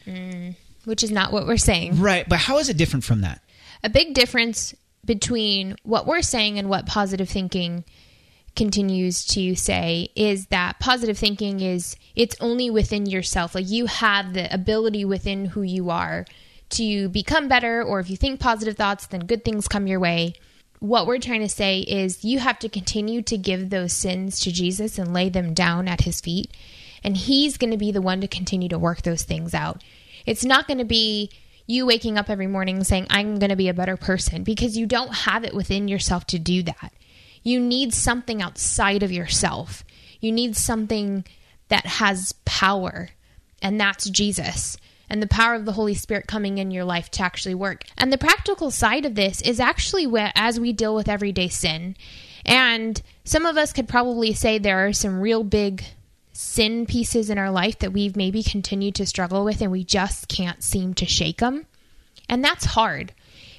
Mm, 0.06 0.56
which 0.86 1.04
is 1.04 1.12
not 1.12 1.32
what 1.32 1.46
we're 1.46 1.58
saying. 1.58 2.00
Right. 2.00 2.28
But 2.28 2.40
how 2.40 2.58
is 2.58 2.70
it 2.70 2.78
different 2.78 3.04
from 3.04 3.22
that? 3.22 3.42
A 3.84 3.90
big 3.90 4.14
difference 4.14 4.74
between 5.06 5.76
what 5.84 6.08
we're 6.08 6.22
saying 6.22 6.58
and 6.58 6.70
what 6.70 6.86
positive 6.86 7.30
thinking 7.30 7.86
continues 8.58 9.24
to 9.26 9.56
say 9.56 10.10
is 10.16 10.48
that 10.48 10.80
positive 10.80 11.18
thinking 11.18 11.62
is 11.62 11.96
it's 12.16 12.36
only 12.42 12.70
within 12.70 13.06
yourself. 13.06 13.56
Like 13.56 13.70
you 13.70 13.86
have 13.86 14.34
the 14.34 14.54
ability 14.54 15.06
within 15.06 15.46
who 15.46 15.62
you 15.62 15.90
are 15.90 16.26
to 16.72 17.08
become 17.10 17.48
better, 17.48 17.82
or 17.82 18.02
if 18.02 18.10
you 18.10 18.18
think 18.18 18.42
positive 18.42 18.76
thoughts, 18.76 19.08
then 19.08 19.22
good 19.22 19.46
things 19.46 19.70
come 19.70 19.88
your 19.88 20.02
way. 20.02 20.34
What 20.80 21.08
we're 21.08 21.20
trying 21.20 21.42
to 21.42 21.50
say 21.50 21.80
is 21.80 22.26
you 22.26 22.40
have 22.40 22.60
to 22.60 22.70
continue 22.70 23.22
to 23.24 23.38
give 23.38 23.70
those 23.70 23.94
sins 23.94 24.40
to 24.42 24.52
Jesus 24.52 25.00
and 25.00 25.14
lay 25.14 25.30
them 25.30 25.54
down 25.54 25.88
at 25.88 26.02
his 26.02 26.20
feet. 26.20 26.52
And 27.04 27.16
he's 27.16 27.58
going 27.58 27.72
to 27.72 27.78
be 27.78 27.92
the 27.92 28.02
one 28.02 28.22
to 28.22 28.28
continue 28.28 28.70
to 28.70 28.80
work 28.80 29.04
those 29.04 29.24
things 29.24 29.54
out. 29.54 29.84
It's 30.26 30.44
not 30.44 30.68
going 30.68 30.80
to 30.80 30.86
be 30.86 31.32
you 31.68 31.86
waking 31.86 32.18
up 32.18 32.30
every 32.30 32.48
morning 32.48 32.84
saying, 32.84 33.08
I'm 33.10 33.40
going 33.40 33.50
to 33.50 33.56
be 33.56 33.70
a 33.70 33.74
better 33.74 33.98
person 33.98 34.44
because 34.44 34.78
you 34.78 34.86
don't 34.86 35.14
have 35.14 35.44
it 35.44 35.54
within 35.54 35.88
yourself 35.88 36.26
to 36.28 36.40
do 36.40 36.64
that. 36.64 36.92
You 37.48 37.62
need 37.62 37.94
something 37.94 38.42
outside 38.42 39.04
of 39.04 39.12
yourself. 39.12 39.86
You 40.20 40.34
need 40.34 40.58
something 40.58 41.24
that 41.70 41.86
has 41.86 42.34
power, 42.44 43.10
and 43.62 43.80
that's 43.80 44.10
Jesus 44.10 44.78
and 45.10 45.24
the 45.24 45.28
power 45.28 45.56
of 45.56 45.64
the 45.64 45.72
Holy 45.72 45.94
Spirit 45.94 46.28
coming 46.28 46.58
in 46.58 46.72
your 46.72 46.84
life 46.84 47.10
to 47.12 47.24
actually 47.24 47.56
work. 47.56 47.84
And 47.98 48.12
the 48.12 48.18
practical 48.18 48.70
side 48.72 49.06
of 49.06 49.16
this 49.16 49.42
is 49.42 49.62
actually 49.62 50.06
where, 50.06 50.34
as 50.36 50.60
we 50.60 50.74
deal 50.74 50.94
with 50.94 51.08
everyday 51.08 51.48
sin, 51.48 51.96
and 52.46 53.02
some 53.24 53.46
of 53.46 53.58
us 53.58 53.72
could 53.72 53.88
probably 53.88 54.34
say 54.34 54.58
there 54.58 54.86
are 54.86 54.92
some 54.92 55.22
real 55.22 55.46
big 55.46 55.86
sin 56.34 56.86
pieces 56.86 57.30
in 57.30 57.38
our 57.38 57.50
life 57.50 57.80
that 57.80 57.94
we've 57.94 58.18
maybe 58.18 58.44
continued 58.44 58.96
to 58.96 59.06
struggle 59.06 59.46
with 59.46 59.62
and 59.62 59.72
we 59.72 59.86
just 59.86 60.28
can't 60.28 60.62
seem 60.62 60.94
to 60.96 61.06
shake 61.06 61.38
them. 61.38 61.66
And 62.28 62.44
that's 62.44 62.66
hard 62.66 63.14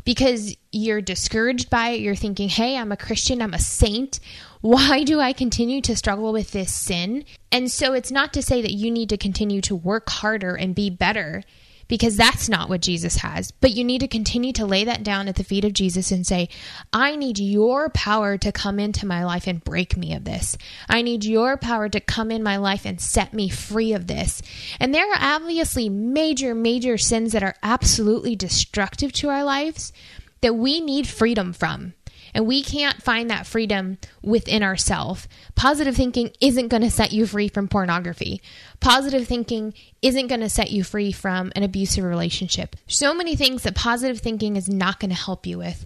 because 0.09 0.57
you're 0.73 1.03
discouraged 1.03 1.69
by 1.69 1.91
it. 1.91 2.01
You're 2.01 2.15
thinking, 2.15 2.49
hey, 2.49 2.79
I'm 2.79 2.93
a 2.93 2.97
Christian, 2.97 3.43
I'm 3.43 3.53
a 3.53 3.59
saint. 3.59 4.21
Why 4.63 5.05
do 5.05 5.21
I 5.21 5.35
continue 5.35 5.83
to 5.83 5.95
struggle 5.95 6.33
with 6.33 6.53
this 6.53 6.75
sin? 6.75 7.27
And 7.53 7.71
so 7.71 7.93
it's 7.93 8.11
not 8.11 8.33
to 8.33 8.41
say 8.41 8.63
that 8.63 8.73
you 8.73 8.91
need 8.91 9.11
to 9.11 9.19
continue 9.19 9.61
to 9.61 9.77
work 9.77 10.09
harder 10.09 10.55
and 10.55 10.75
be 10.75 10.89
better 10.89 11.43
because 11.89 12.17
that's 12.17 12.49
not 12.49 12.69
what 12.69 12.83
Jesus 12.83 13.17
has. 13.17 13.51
But 13.51 13.73
you 13.73 13.83
need 13.83 14.01
to 14.01 14.09
continue 14.09 14.53
to 14.53 14.67
lay 14.67 14.85
that 14.85 15.03
down 15.03 15.27
at 15.27 15.37
the 15.37 15.45
feet 15.45 15.65
of 15.65 15.73
Jesus 15.73 16.13
and 16.13 16.27
say, 16.27 16.49
I 16.93 17.17
need 17.17 17.39
your 17.39 17.89
power 17.89 18.37
to 18.39 18.53
come 18.53 18.79
into 18.79 19.07
my 19.07 19.25
life 19.25 19.47
and 19.47 19.65
break 19.65 19.97
me 19.97 20.15
of 20.15 20.25
this. 20.25 20.57
I 20.89 21.03
need 21.03 21.25
your 21.25 21.57
power 21.57 21.89
to 21.89 22.01
come 22.01 22.31
in 22.31 22.43
my 22.43 22.59
life 22.59 22.85
and 22.85 23.01
set 23.01 23.33
me 23.33 23.49
free 23.49 23.95
of 23.95 24.07
this. 24.07 24.43
And 24.79 24.95
there 24.95 25.11
are 25.11 25.19
obviously 25.19 25.89
major, 25.89 26.55
major 26.55 26.99
sins 26.99 27.33
that 27.33 27.43
are 27.43 27.55
absolutely 27.63 28.37
destructive 28.37 29.13
to 29.15 29.31
our 29.31 29.45
lives 29.45 29.93
that 30.41 30.55
we 30.55 30.81
need 30.81 31.07
freedom 31.07 31.53
from. 31.53 31.95
And 32.35 32.47
we 32.47 32.63
can't 32.63 33.03
find 33.03 33.31
that 33.31 33.47
freedom 33.47 33.99
within 34.23 34.63
ourselves. 34.63 35.29
Positive 35.55 35.97
thinking 35.97 36.31
isn't 36.41 36.69
going 36.69 36.83
to 36.83 36.91
set 36.91 37.13
you 37.13 37.27
free 37.27 37.49
from 37.49 37.69
pornography. 37.69 38.41
Positive 38.81 39.27
thinking 39.27 39.75
isn't 40.03 40.29
going 40.29 40.41
to 40.41 40.51
set 40.51 40.71
you 40.71 40.85
free 40.85 41.13
from 41.13 41.53
an 41.57 41.63
abusive 41.63 42.05
relationship. 42.05 42.77
So 42.87 43.15
many 43.15 43.37
things 43.37 43.63
that 43.63 43.75
positive 43.75 44.21
thinking 44.21 44.57
is 44.57 44.69
not 44.69 45.01
going 45.01 45.11
to 45.11 45.17
help 45.17 45.47
you 45.47 45.59
with, 45.59 45.85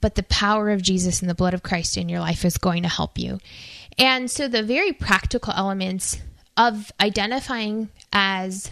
but 0.00 0.14
the 0.14 0.22
power 0.24 0.70
of 0.70 0.82
Jesus 0.82 1.20
and 1.20 1.28
the 1.28 1.34
blood 1.34 1.54
of 1.54 1.62
Christ 1.62 1.96
in 1.96 2.08
your 2.08 2.20
life 2.20 2.44
is 2.44 2.58
going 2.58 2.82
to 2.82 2.88
help 2.88 3.18
you. 3.18 3.38
And 3.98 4.30
so 4.30 4.48
the 4.48 4.62
very 4.62 4.92
practical 4.92 5.52
elements 5.54 6.18
of 6.56 6.92
identifying 7.00 7.90
as 8.12 8.70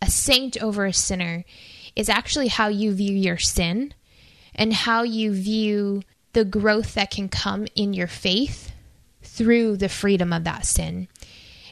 a 0.00 0.10
saint 0.10 0.62
over 0.62 0.86
a 0.86 0.92
sinner 0.92 1.44
is 1.96 2.08
actually 2.08 2.48
how 2.48 2.68
you 2.68 2.92
view 2.92 3.14
your 3.14 3.38
sin 3.38 3.92
and 4.54 4.72
how 4.72 5.02
you 5.02 5.32
view 5.32 6.02
the 6.32 6.44
growth 6.44 6.94
that 6.94 7.10
can 7.10 7.28
come 7.28 7.66
in 7.74 7.94
your 7.94 8.06
faith 8.06 8.72
through 9.22 9.76
the 9.76 9.88
freedom 9.88 10.32
of 10.32 10.44
that 10.44 10.66
sin. 10.66 11.08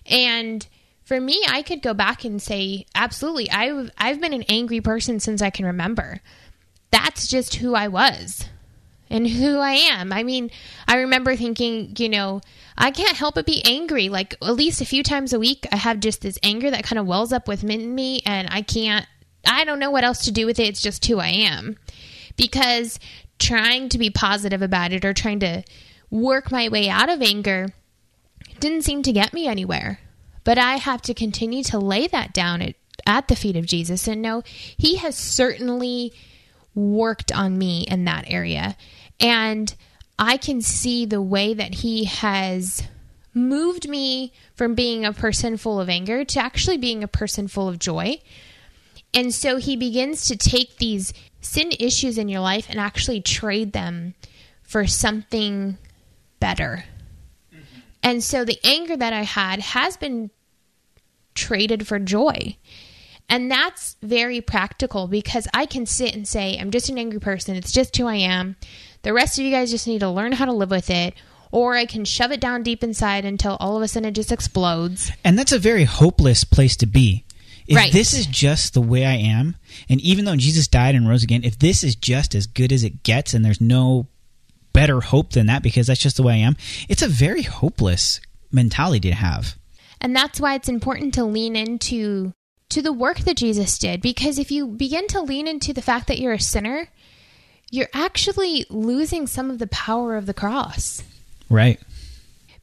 And 0.07 0.67
for 1.05 1.21
me, 1.21 1.43
I 1.49 1.63
could 1.63 1.83
go 1.83 1.95
back 1.95 2.25
and 2.25 2.41
say, 2.41 2.87
absolutely, 2.95 3.51
I've, 3.51 3.91
I've 3.97 4.21
been 4.21 4.33
an 4.33 4.45
angry 4.49 4.81
person 4.81 5.21
since 5.21 5.43
I 5.43 5.51
can 5.51 5.67
remember. 5.67 6.21
That's 6.91 7.29
just 7.29 7.57
who 7.57 7.75
I 7.75 7.89
was 7.89 8.49
and 9.09 9.27
who 9.27 9.59
I 9.59 9.73
am. 9.73 10.13
I 10.13 10.23
mean, 10.23 10.51
I 10.89 10.97
remember 10.97 11.37
thinking, 11.37 11.95
you 11.99 12.09
know, 12.09 12.41
I 12.77 12.91
can't 12.91 13.17
help 13.17 13.37
but 13.37 13.47
be 13.47 13.63
angry. 13.65 14.09
Like, 14.09 14.35
at 14.43 14.55
least 14.55 14.81
a 14.81 14.87
few 14.87 15.03
times 15.03 15.33
a 15.33 15.39
week, 15.39 15.67
I 15.71 15.77
have 15.77 16.01
just 16.01 16.23
this 16.23 16.39
anger 16.43 16.71
that 16.71 16.85
kind 16.85 16.99
of 16.99 17.07
wells 17.07 17.33
up 17.33 17.49
within 17.49 17.95
me, 17.95 18.23
and 18.27 18.49
I 18.51 18.63
can't, 18.63 19.07
I 19.47 19.65
don't 19.65 19.79
know 19.79 19.91
what 19.91 20.05
else 20.05 20.25
to 20.25 20.33
do 20.33 20.45
with 20.45 20.59
it. 20.59 20.69
It's 20.69 20.83
just 20.83 21.07
who 21.07 21.19
I 21.19 21.29
am. 21.29 21.77
Because 22.37 22.99
trying 23.39 23.89
to 23.91 23.99
be 23.99 24.11
positive 24.11 24.63
about 24.63 24.93
it 24.93 25.05
or 25.05 25.13
trying 25.13 25.41
to 25.41 25.63
work 26.11 26.51
my 26.51 26.69
way 26.69 26.89
out 26.89 27.09
of 27.09 27.23
anger 27.23 27.69
didn't 28.61 28.83
seem 28.83 29.03
to 29.03 29.13
get 29.13 29.33
me 29.33 29.47
anywhere. 29.47 30.01
But 30.45 30.59
I 30.59 30.77
have 30.77 31.03
to 31.03 31.15
continue 31.15 31.63
to 31.65 31.79
lay 31.79 32.07
that 32.07 32.33
down 32.33 32.63
at, 32.63 32.77
at 33.05 33.29
the 33.29 33.37
feet 33.37 33.57
of 33.57 33.67
Jesus 33.67 34.07
and 34.07 34.23
know 34.23 34.43
He 34.77 34.97
has 34.97 35.17
certainly 35.17 36.13
worked 36.75 37.33
on 37.33 37.59
me 37.59 37.83
in 37.83 38.05
that 38.05 38.25
area. 38.29 38.77
And 39.19 39.75
I 40.19 40.37
can 40.37 40.63
see 40.63 41.05
the 41.05 41.23
way 41.23 41.53
that 41.55 41.75
He 41.75 42.05
has 42.05 42.83
moved 43.35 43.89
me 43.89 44.33
from 44.55 44.75
being 44.75 45.05
a 45.05 45.13
person 45.13 45.57
full 45.57 45.79
of 45.81 45.89
anger 45.89 46.25
to 46.25 46.41
actually 46.41 46.79
being 46.79 47.03
a 47.03 47.09
person 47.09 47.49
full 47.49 47.69
of 47.69 47.79
joy. 47.79 48.19
And 49.15 49.33
so 49.35 49.57
He 49.57 49.77
begins 49.77 50.27
to 50.29 50.37
take 50.37 50.77
these 50.77 51.13
sin 51.41 51.73
issues 51.79 52.19
in 52.19 52.29
your 52.29 52.41
life 52.41 52.67
and 52.69 52.79
actually 52.79 53.21
trade 53.21 53.73
them 53.73 54.15
for 54.63 54.87
something 54.87 55.79
better. 56.41 56.85
Mm-hmm. 57.53 57.81
And 58.03 58.25
so 58.25 58.45
the 58.45 58.59
anger 58.65 58.97
that 58.97 59.13
I 59.13 59.23
had 59.23 59.61
has 59.61 59.97
been 59.97 60.31
traded 61.35 61.87
for 61.87 61.99
joy. 61.99 62.57
And 63.29 63.51
that's 63.51 63.97
very 64.03 64.41
practical 64.41 65.09
because 65.09 65.49
I 65.53 65.67
can 65.67 65.87
sit 65.87 66.15
and 66.15 66.27
say, 66.27 66.57
I'm 66.59 66.71
just 66.71 66.89
an 66.89 66.99
angry 66.99 67.21
person. 67.21 67.57
It's 67.57 67.73
just 67.73 67.97
who 67.97 68.07
I 68.07 68.17
am. 68.17 68.57
The 69.03 69.13
rest 69.13 69.39
of 69.39 69.45
you 69.45 69.51
guys 69.51 69.71
just 69.71 69.87
need 69.87 70.01
to 70.01 70.11
learn 70.11 70.33
how 70.33 70.45
to 70.45 70.53
live 70.53 70.71
with 70.71 70.91
it. 70.91 71.15
Or 71.53 71.75
I 71.75 71.87
can 71.87 72.05
shove 72.05 72.33
it 72.33 72.41
down 72.41 72.63
deep 72.63 72.83
inside 72.83 73.25
until 73.25 73.57
all 73.61 73.77
of 73.77 73.83
a 73.83 73.89
sudden 73.89 74.09
it 74.09 74.13
just 74.13 74.33
explodes. 74.33 75.13
And 75.25 75.39
that's 75.39 75.53
a 75.53 75.59
very 75.59 75.85
hopeless 75.85 76.45
place 76.45 76.77
to 76.77 76.87
be. 76.87 77.25
If 77.67 77.77
Right. 77.77 77.93
this 77.93 78.13
is 78.13 78.27
just 78.27 78.75
the 78.75 78.81
way 78.81 79.05
I 79.05 79.15
am, 79.15 79.57
and 79.89 80.01
even 80.01 80.25
though 80.25 80.37
Jesus 80.37 80.69
died 80.69 80.95
and 80.95 81.09
rose 81.09 81.23
again, 81.23 81.43
if 81.45 81.59
this 81.59 81.83
is 81.83 81.97
just 81.97 82.35
as 82.35 82.47
good 82.47 82.73
as 82.73 82.85
it 82.85 83.03
gets 83.03 83.35
and 83.35 83.45
there's 83.45 83.61
no 83.61 84.07
better 84.73 85.01
hope 85.01 85.31
than 85.33 85.47
that 85.47 85.63
because 85.63 85.87
that's 85.87 86.01
just 86.01 86.17
the 86.17 86.23
way 86.23 86.35
I 86.35 86.39
am, 86.39 86.57
it's 86.89 87.03
a 87.03 87.09
very 87.09 87.43
hopeless 87.43 88.21
mentality 88.53 89.09
to 89.09 89.15
have. 89.15 89.57
And 90.01 90.15
that's 90.15 90.41
why 90.41 90.55
it's 90.55 90.69
important 90.69 91.15
to 91.15 91.25
lean 91.25 91.57
into 91.57 92.33
to 92.69 92.83
the 92.83 92.93
work 92.93 93.19
that 93.21 93.37
Jesus 93.37 93.79
did 93.79 94.01
because 94.01 94.39
if 94.39 94.51
you 94.51 94.67
begin 94.67 95.07
to 95.09 95.23
lean 95.23 95.47
into 95.47 95.73
the 95.73 95.83
fact 95.83 96.09
that 96.09 96.19
you're 96.19 96.33
a 96.33 96.41
sinner, 96.41 96.89
you're 97.71 97.89
actually 97.95 98.67
losing 98.69 99.27
some 99.27 99.51
of 99.51 99.59
the 99.59 99.67
power 99.69 100.17
of 100.17 100.27
the 100.27 100.35
cross. 100.35 101.03
Right. 101.49 101.81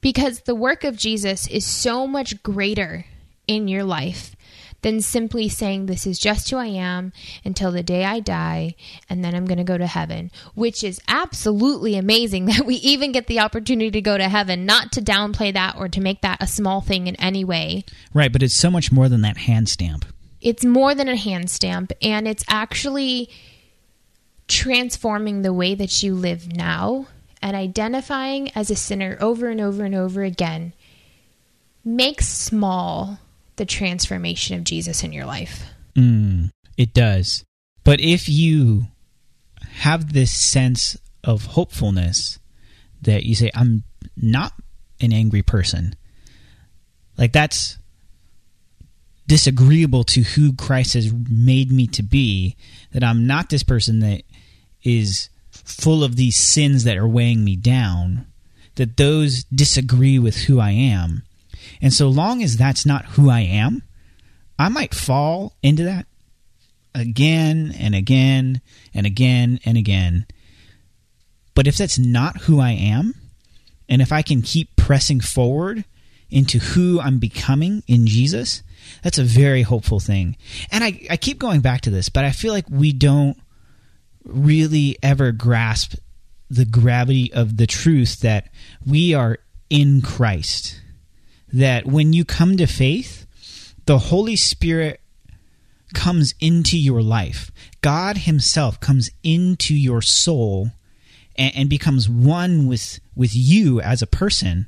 Because 0.02 0.42
the 0.42 0.56
work 0.56 0.84
of 0.84 0.98
Jesus 0.98 1.48
is 1.48 1.66
so 1.66 2.06
much 2.06 2.44
greater 2.44 3.06
in 3.48 3.68
your 3.68 3.84
life 3.84 4.36
than 4.84 5.02
simply 5.02 5.50
saying, 5.50 5.86
This 5.86 6.06
is 6.06 6.19
just 6.19 6.50
who 6.50 6.58
I 6.58 6.67
am 6.67 7.12
until 7.43 7.72
the 7.72 7.84
day 7.84 8.06
I 8.06 8.19
die, 8.19 8.76
and 9.10 9.24
then 9.24 9.34
I'm 9.34 9.46
going 9.46 9.58
to 9.58 9.63
go 9.63 9.78
to 9.78 9.88
heaven, 9.88 10.32
which 10.54 10.84
is 10.84 11.02
absolutely 11.08 11.98
amazing 11.98 12.46
that 12.48 12.65
we 12.65 12.76
even 12.76 13.12
get 13.12 13.28
the 13.28 13.39
opportunity 13.39 13.91
to 13.91 14.02
go 14.02 14.17
to 14.17 14.30
heaven, 14.30 14.65
not 14.65 14.91
to 14.93 15.02
downplay 15.02 15.54
that 15.54 15.76
or 15.78 15.89
to 15.89 16.02
make 16.02 16.22
that 16.22 16.41
a 16.41 16.48
small 16.48 16.82
thing 16.82 17.08
in 17.08 17.15
any 17.15 17.43
way. 17.43 17.84
Right, 18.13 18.32
but 18.32 18.43
it's 18.43 18.54
so 18.54 18.69
much 18.69 18.91
more 18.91 19.10
than 19.10 19.22
that 19.22 19.38
hand 19.38 19.69
stamp. 19.69 20.06
It's 20.39 20.65
more 20.65 20.93
than 20.93 21.08
a 21.08 21.15
hand 21.15 21.50
stamp, 21.50 21.91
and 22.02 22.28
it's 22.28 22.43
actually 22.48 23.30
transforming 24.48 25.41
the 25.41 25.54
way 25.54 25.74
that 25.74 26.04
you 26.04 26.13
live 26.13 26.54
now 26.54 27.08
and 27.41 27.56
identifying 27.56 28.52
as 28.52 28.69
a 28.69 28.76
sinner 28.76 29.17
over 29.19 29.50
and 29.50 29.60
over 29.60 29.84
and 29.84 29.96
over 29.96 30.24
again 30.24 30.74
makes 31.84 32.28
small 32.28 33.19
the 33.56 33.66
transformation 33.66 34.58
of 34.58 34.63
Jesus 34.63 35.04
in 35.04 35.13
your 35.13 35.26
life. 35.26 35.63
Mm, 35.96 36.50
it 36.78 36.94
does. 36.94 37.44
But 37.84 38.00
if 38.00 38.30
you 38.30 38.88
have 39.76 40.13
this 40.13 40.32
sense 40.32 40.98
of 41.24 41.46
hopefulness 41.46 42.39
that 43.02 43.24
you 43.24 43.36
say, 43.36 43.52
I'm 43.54 43.84
not 44.16 44.54
an 45.02 45.13
angry 45.13 45.42
person, 45.42 45.96
like 47.18 47.34
that's 47.34 47.78
disagreeable 49.28 50.04
to 50.04 50.22
who 50.22 50.54
Christ 50.54 50.94
has 50.96 51.13
made 51.13 51.72
me 51.72 51.88
to 51.88 52.04
be, 52.04 52.56
that 52.92 53.04
I'm 53.04 53.26
not 53.26 53.50
this 53.50 53.63
person 53.63 54.00
that 54.00 54.24
is 54.84 55.30
full 55.50 56.04
of 56.04 56.16
these 56.16 56.36
sins 56.36 56.84
that 56.84 56.98
are 56.98 57.08
weighing 57.08 57.44
me 57.44 57.56
down, 57.56 58.28
that 58.76 58.98
those 58.98 59.44
disagree 59.46 60.20
with 60.20 60.36
who 60.36 60.60
I 60.60 60.72
am. 60.72 61.24
And 61.82 61.93
so 61.93 62.10
long 62.10 62.43
as 62.43 62.58
that's 62.58 62.86
not 62.86 63.06
who 63.06 63.30
I 63.30 63.41
am, 63.41 63.84
I 64.58 64.69
might 64.69 64.93
fall 64.93 65.56
into 65.62 65.84
that 65.84 66.06
again 66.95 67.73
and 67.78 67.95
again 67.95 68.62
and 68.93 69.06
again 69.06 69.60
and 69.65 69.78
again. 69.78 70.26
But 71.56 71.67
if 71.67 71.78
that's 71.78 71.99
not 71.99 72.41
who 72.41 72.60
I 72.60 72.71
am, 72.71 73.13
and 73.89 74.02
if 74.02 74.12
I 74.12 74.21
can 74.21 74.41
keep 74.41 74.76
pressing 74.76 75.19
forward 75.19 75.86
into 76.30 76.58
who 76.58 76.99
I'm 76.99 77.19
becoming 77.19 77.84
in 77.88 78.08
Jesus, 78.08 78.63
that's 79.04 79.19
a 79.19 79.23
very 79.23 79.62
hopeful 79.62 79.99
thing. 79.99 80.36
And 80.71 80.84
I, 80.84 80.99
I 81.10 81.17
keep 81.17 81.38
going 81.39 81.62
back 81.62 81.82
to 81.82 81.89
this, 81.89 82.10
but 82.10 82.26
I 82.26 82.32
feel 82.32 82.54
like 82.54 82.69
we 82.69 82.91
don't 82.91 83.38
really 84.26 84.97
ever 85.04 85.32
grasp 85.32 85.95
the 86.49 86.65
gravity 86.65 87.32
of 87.34 87.58
the 87.58 87.67
truth 87.67 88.19
that 88.21 88.49
we 88.86 89.13
are 89.13 89.39
in 89.69 90.02
Christ. 90.02 90.82
That 91.54 91.86
when 91.86 92.13
you 92.13 92.26
come 92.26 92.58
to 92.58 92.66
faith, 92.66 93.28
the 93.86 94.00
Holy 94.00 94.36
Spirit 94.36 95.00
comes 95.94 96.34
into 96.39 96.78
your 96.78 97.02
life. 97.02 97.52
God 97.82 98.18
Himself 98.18 98.80
comes 98.80 99.10
into 99.24 99.76
your 99.76 100.02
soul 100.02 100.72
and, 101.36 101.56
and, 101.56 101.70
becomes 101.70 102.10
one 102.10 102.68
with 102.68 103.00
with 103.16 103.36
you 103.36 103.80
as 103.82 104.02
a 104.02 104.08
person. 104.08 104.68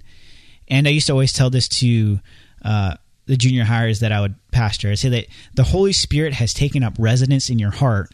And 0.68 0.88
I 0.88 0.92
used 0.92 1.08
to 1.08 1.14
always 1.14 1.34
tell 1.34 1.50
this 1.50 1.68
to 1.70 2.20
uh, 2.64 2.96
the 3.26 3.38
junior 3.38 3.66
highers 3.66 4.00
that 4.00 4.12
I 4.12 4.22
would 4.22 4.36
pastor. 4.52 4.90
I 4.92 4.96
say 4.96 5.10
that 5.10 5.28
the 5.54 5.64
Holy 5.64 5.94
Spirit 5.94 6.34
has 6.34 6.54
taken 6.54 6.84
up 6.84 6.96
residence 6.98 7.50
in 7.50 7.60
your 7.60 7.72
heart, 7.72 8.14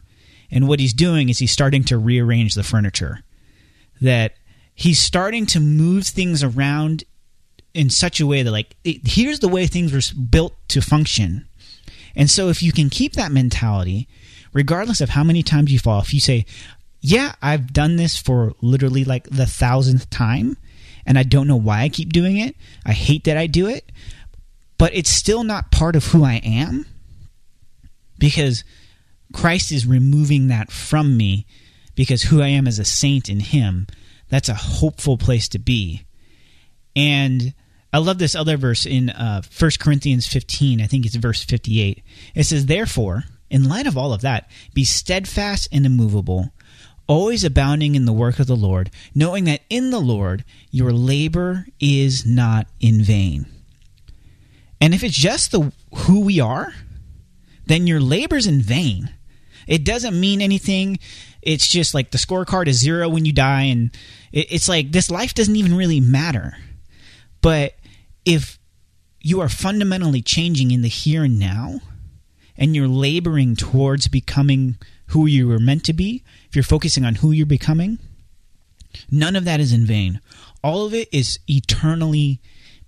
and 0.50 0.68
what 0.68 0.80
He's 0.80 0.94
doing 0.94 1.30
is 1.30 1.40
He's 1.40 1.52
starting 1.52 1.84
to 1.86 1.98
rearrange 1.98 2.56
the 2.56 2.64
furniture. 2.64 3.24
That 4.02 4.36
He's 4.74 5.00
starting 5.00 5.46
to 5.48 5.60
move 5.60 6.08
things 6.08 6.44
around 6.44 7.04
in 7.74 7.90
such 7.90 8.20
a 8.20 8.28
way 8.28 8.44
that, 8.44 8.52
like, 8.52 8.76
it, 8.84 9.02
here's 9.06 9.40
the 9.40 9.48
way 9.48 9.68
things 9.68 9.94
were 9.94 10.16
built 10.30 10.54
to 10.70 10.82
function 10.82 11.48
and 12.16 12.30
so 12.30 12.50
if 12.50 12.62
you 12.62 12.72
can 12.72 12.90
keep 12.90 13.14
that 13.14 13.32
mentality, 13.32 14.08
regardless 14.54 15.02
of 15.02 15.10
how 15.10 15.24
many 15.24 15.44
times 15.44 15.72
you 15.72 15.80
fall, 15.80 16.02
if 16.02 16.14
you 16.14 16.20
say, 16.20 16.46
yeah, 17.00 17.34
I've 17.42 17.74
done 17.74 17.96
this 17.96 18.18
for 18.18 18.54
literally 18.62 19.04
like 19.04 19.30
the 19.30 19.46
thousandth 19.46 20.10
time, 20.10 20.58
and 21.06 21.18
I 21.18 21.24
don't 21.24 21.48
know 21.48 21.58
why 21.58 21.82
I 21.82 21.90
keep 21.90 22.14
doing 22.14 22.38
it. 22.38 22.56
I 22.86 22.92
hate 22.94 23.24
that 23.24 23.38
I 23.38 23.48
do 23.48 23.68
it, 23.68 23.92
but 24.78 24.94
it's 24.94 25.10
still 25.10 25.44
not 25.44 25.72
part 25.72 25.96
of 25.96 26.06
who 26.06 26.24
I 26.24 26.36
am 26.44 26.86
because 28.20 28.64
Christ 29.34 29.72
is 29.72 29.88
removing 29.88 30.48
that 30.48 30.72
from 30.72 31.18
me 31.18 31.48
because 31.96 32.24
who 32.24 32.42
I 32.42 32.50
am 32.50 32.68
as 32.68 32.78
a 32.78 32.86
saint 32.86 33.30
in 33.30 33.40
Him, 33.40 33.88
that's 34.30 34.50
a 34.50 34.54
hopeful 34.54 35.18
place 35.18 35.48
to 35.50 35.60
be. 35.60 36.04
And 36.96 37.54
I 37.94 37.98
love 37.98 38.20
this 38.20 38.36
other 38.36 38.58
verse 38.58 38.86
in 38.86 39.10
uh, 39.10 39.42
1 39.58 39.72
Corinthians 39.80 40.28
15. 40.28 40.82
I 40.82 40.88
think 40.88 41.06
it's 41.06 41.16
verse 41.16 41.44
58. 41.44 42.02
It 42.36 42.44
says, 42.44 42.66
Therefore, 42.66 43.26
in 43.50 43.68
light 43.68 43.86
of 43.86 43.98
all 43.98 44.14
of 44.14 44.22
that, 44.22 44.50
be 44.74 44.86
steadfast 44.86 45.68
and 45.72 45.86
immovable, 45.86 46.52
always 47.06 47.44
abounding 47.44 47.96
in 47.96 48.06
the 48.06 48.14
work 48.14 48.40
of 48.40 48.48
the 48.48 48.56
Lord, 48.56 48.90
knowing 49.14 49.44
that 49.46 49.62
in 49.70 49.92
the 49.92 50.00
Lord 50.00 50.46
your 50.72 50.94
labor 50.94 51.66
is 51.80 52.26
not 52.26 52.68
in 52.80 53.02
vain. 53.02 53.46
And 54.80 54.94
if 54.94 55.04
it's 55.04 55.18
just 55.18 55.52
the 55.52 55.74
who 55.94 56.22
we 56.22 56.40
are, 56.40 56.74
then 57.66 57.88
your 57.88 58.00
labor's 58.00 58.48
in 58.48 58.62
vain. 58.62 59.10
It 59.68 59.84
doesn't 59.84 60.20
mean 60.20 60.42
anything. 60.42 60.98
It's 61.42 61.68
just 61.68 61.94
like 61.94 62.12
the 62.12 62.18
scorecard 62.18 62.68
is 62.68 62.80
zero 62.80 63.10
when 63.10 63.26
you 63.26 63.34
die, 63.34 63.64
and 63.64 63.96
it's 64.32 64.70
like 64.70 64.92
this 64.92 65.12
life 65.12 65.34
doesn't 65.34 65.56
even 65.56 65.76
really 65.76 66.00
matter. 66.00 66.58
But 67.42 67.74
if 68.26 68.60
you 69.20 69.40
are 69.40 69.50
fundamentally 69.50 70.22
changing 70.22 70.72
in 70.72 70.82
the 70.82 70.90
here 70.90 71.24
and 71.24 71.40
now 71.40 71.80
and 72.58 72.76
you're 72.76 72.88
laboring 72.88 73.56
towards 73.56 74.08
becoming 74.08 74.78
who 75.08 75.26
you 75.26 75.48
were 75.48 75.60
meant 75.60 75.84
to 75.86 75.94
be, 75.94 76.24
if 76.48 76.56
you're 76.56 76.64
focusing 76.64 77.06
on 77.06 77.16
who 77.16 77.32
you're 77.32 77.46
becoming, 77.46 78.00
none 79.10 79.36
of 79.36 79.46
that 79.46 79.60
is 79.60 79.72
in 79.72 79.86
vain. 79.86 80.20
All 80.64 80.86
of 80.86 80.94
it 80.94 81.10
is 81.12 81.40
eternally 81.48 82.40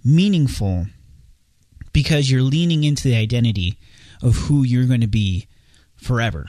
meaningful 0.03 0.87
because 1.91 2.29
you're 2.29 2.41
leaning 2.41 2.83
into 2.83 3.07
the 3.07 3.15
identity 3.15 3.77
of 4.21 4.35
who 4.35 4.63
you're 4.63 4.85
going 4.85 5.01
to 5.01 5.07
be 5.07 5.47
forever 5.95 6.47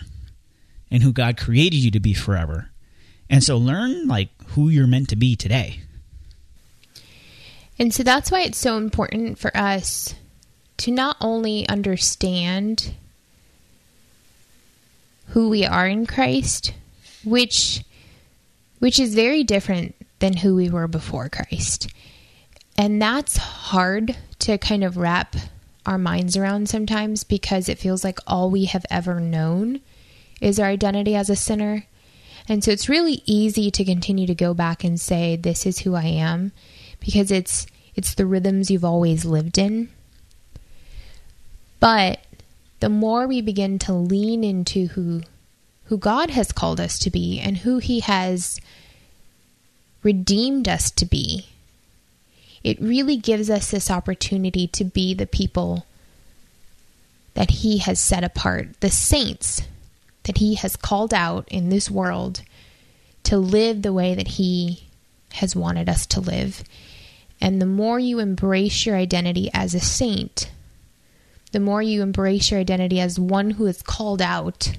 and 0.91 1.03
who 1.03 1.13
God 1.13 1.37
created 1.37 1.79
you 1.79 1.91
to 1.91 2.01
be 2.01 2.15
forever. 2.15 2.71
And 3.29 3.43
so 3.43 3.57
learn 3.57 4.07
like 4.07 4.29
who 4.49 4.69
you're 4.69 4.87
meant 4.87 5.09
to 5.11 5.17
be 5.17 5.37
today. 5.37 5.81
And 7.79 7.93
so 7.93 8.03
that's 8.03 8.31
why 8.31 8.43
it's 8.43 8.59
so 8.59 8.77
important 8.77 9.39
for 9.39 9.55
us 9.57 10.15
to 10.79 10.91
not 10.91 11.17
only 11.21 11.69
understand 11.69 12.95
who 15.29 15.49
we 15.49 15.65
are 15.65 15.87
in 15.87 16.07
Christ, 16.07 16.75
which 17.25 17.83
which 18.79 18.99
is 18.99 19.15
very 19.15 19.43
different 19.43 19.95
than 20.19 20.37
who 20.37 20.55
we 20.55 20.69
were 20.69 20.87
before 20.87 21.29
Christ. 21.29 21.89
And 22.77 23.01
that's 23.01 23.39
hard 23.39 24.17
to 24.41 24.59
kind 24.59 24.85
of 24.85 24.97
wrap 24.97 25.37
our 25.87 25.97
minds 25.97 26.37
around 26.37 26.69
sometimes 26.69 27.25
because 27.25 27.69
it 27.69 27.79
feels 27.79 28.05
like 28.05 28.19
all 28.27 28.51
we 28.51 28.67
have 28.67 28.85
ever 28.91 29.21
known 29.21 29.81
is 30.41 30.59
our 30.59 30.69
identity 30.69 31.15
as 31.15 31.31
a 31.31 31.37
sinner. 31.37 31.87
And 32.49 32.63
so 32.63 32.73
it's 32.73 32.89
really 32.89 33.23
easy 33.25 33.71
to 33.71 33.85
continue 33.85 34.27
to 34.27 34.35
go 34.35 34.53
back 34.53 34.85
and 34.85 35.01
say, 35.01 35.37
This 35.37 35.67
is 35.67 35.81
who 35.81 35.95
I 35.95 36.05
am 36.05 36.53
because 37.05 37.31
it's 37.31 37.67
it's 37.95 38.15
the 38.15 38.27
rhythms 38.27 38.71
you've 38.71 38.85
always 38.85 39.25
lived 39.25 39.59
in. 39.59 39.89
But 41.79 42.21
the 42.81 42.89
more 42.89 43.27
we 43.27 43.41
begin 43.41 43.79
to 43.81 43.93
lean 43.93 44.43
into 44.43 44.89
who 44.89 45.23
who 45.85 45.99
God 45.99 46.31
has 46.31 46.51
called 46.51 46.81
us 46.81 46.99
to 47.01 47.11
be 47.11 47.39
and 47.39 47.59
who 47.59 47.79
he 47.79 48.01
has 48.01 48.59
redeemed 50.03 50.67
us 50.67 50.91
to 50.93 51.05
be, 51.05 51.47
it 52.63 52.81
really 52.81 53.19
gives 53.19 53.51
us 53.51 53.71
this 53.71 53.91
opportunity 53.91 54.67
to 54.69 54.85
be 54.85 55.13
the 55.13 55.27
people 55.27 55.87
that 57.35 57.51
he 57.51 57.79
has 57.79 58.01
set 58.01 58.25
apart, 58.25 58.81
the 58.81 58.91
saints 58.91 59.63
that 60.23 60.39
he 60.39 60.55
has 60.55 60.77
called 60.77 61.13
out 61.13 61.47
in 61.49 61.69
this 61.69 61.91
world 61.91 62.41
to 63.25 63.37
live 63.37 63.83
the 63.83 63.93
way 63.93 64.15
that 64.15 64.29
he 64.29 64.85
has 65.35 65.55
wanted 65.55 65.89
us 65.89 66.07
to 66.07 66.21
live. 66.21 66.65
And 67.41 67.61
the 67.61 67.67
more 67.67 67.99
you 67.99 68.19
embrace 68.19 68.87
your 68.87 68.97
identity 68.97 69.51
as 69.53 69.75
a 69.75 69.81
saint, 69.81 70.51
the 71.53 71.61
more 71.61 71.83
you 71.83 72.03
embrace 72.03 72.51
your 72.51 72.61
identity 72.61 73.01
as 73.01 73.19
one 73.19 73.51
who 73.51 73.67
is 73.67 73.83
called 73.83 74.21
out, 74.21 74.77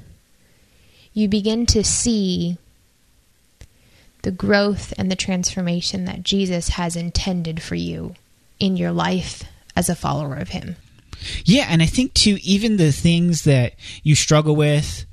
you 1.14 1.28
begin 1.28 1.66
to 1.68 1.84
see 1.84 2.58
the 4.24 4.32
growth 4.32 4.94
and 4.98 5.10
the 5.10 5.16
transformation 5.16 6.06
that 6.06 6.24
Jesus 6.24 6.70
has 6.70 6.96
intended 6.96 7.62
for 7.62 7.76
you 7.76 8.16
in 8.60 8.76
your 8.76 8.92
life 8.92 9.44
as 9.76 9.88
a 9.88 9.96
follower 9.96 10.36
of 10.36 10.50
Him. 10.50 10.76
Yeah, 11.46 11.68
and 11.70 11.82
I 11.82 11.86
think 11.86 12.14
too, 12.14 12.38
even 12.42 12.78
the 12.78 12.92
things 12.92 13.44
that 13.44 13.76
you 14.04 14.16
struggle 14.16 14.56
with, 14.56 15.06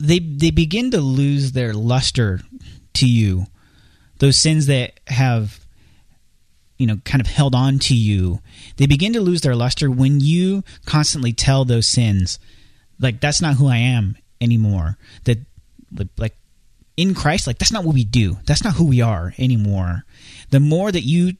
they 0.00 0.18
they 0.18 0.50
begin 0.50 0.90
to 0.90 1.00
lose 1.00 1.52
their 1.52 1.72
luster 1.72 2.40
to 2.94 3.08
you. 3.08 3.46
Those 4.18 4.36
sins 4.36 4.66
that 4.66 4.98
have 5.06 5.63
you 6.76 6.86
know 6.86 6.96
kind 7.04 7.20
of 7.20 7.26
held 7.26 7.54
on 7.54 7.78
to 7.78 7.94
you 7.94 8.40
they 8.76 8.86
begin 8.86 9.12
to 9.12 9.20
lose 9.20 9.42
their 9.42 9.54
luster 9.54 9.90
when 9.90 10.20
you 10.20 10.62
constantly 10.86 11.32
tell 11.32 11.64
those 11.64 11.86
sins 11.86 12.38
like 13.00 13.20
that's 13.20 13.40
not 13.40 13.56
who 13.56 13.68
i 13.68 13.76
am 13.76 14.16
anymore. 14.40 14.96
That 15.24 15.38
like 16.16 16.36
in 16.96 17.14
christ 17.14 17.46
like 17.46 17.58
that's 17.58 17.72
not 17.72 17.84
what 17.84 17.94
we 17.94 18.04
do. 18.04 18.38
That's 18.46 18.62
not 18.62 18.74
who 18.74 18.86
we 18.86 19.00
are 19.00 19.34
anymore. 19.38 20.04
The 20.50 20.60
more 20.60 20.92
that 20.92 21.02
you 21.02 21.32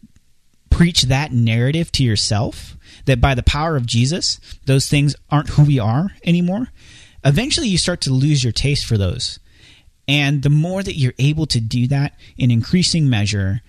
preach 0.70 1.02
that 1.02 1.32
narrative 1.32 1.92
to 1.92 2.02
yourself 2.02 2.76
that 3.04 3.20
by 3.20 3.32
the 3.32 3.44
power 3.44 3.76
of 3.76 3.86
jesus 3.86 4.40
those 4.66 4.88
things 4.88 5.14
aren't 5.30 5.50
who 5.50 5.62
we 5.62 5.78
are 5.78 6.10
anymore 6.24 6.66
eventually 7.24 7.68
you 7.68 7.78
start 7.78 8.00
to 8.00 8.12
lose 8.12 8.42
your 8.42 8.52
taste 8.52 8.84
for 8.84 8.98
those. 8.98 9.38
And 10.06 10.42
the 10.42 10.50
more 10.50 10.82
that 10.82 10.98
you're 10.98 11.14
able 11.18 11.46
to 11.46 11.60
do 11.60 11.86
that 11.88 12.18
in 12.36 12.50
increasing 12.50 13.08
measure 13.08 13.62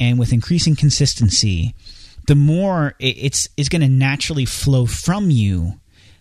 and 0.00 0.18
with 0.18 0.32
increasing 0.32 0.76
consistency, 0.76 1.74
the 2.26 2.34
more 2.34 2.94
it's 2.98 3.48
it's 3.56 3.68
going 3.68 3.82
to 3.82 3.88
naturally 3.88 4.44
flow 4.44 4.86
from 4.86 5.30
you 5.30 5.80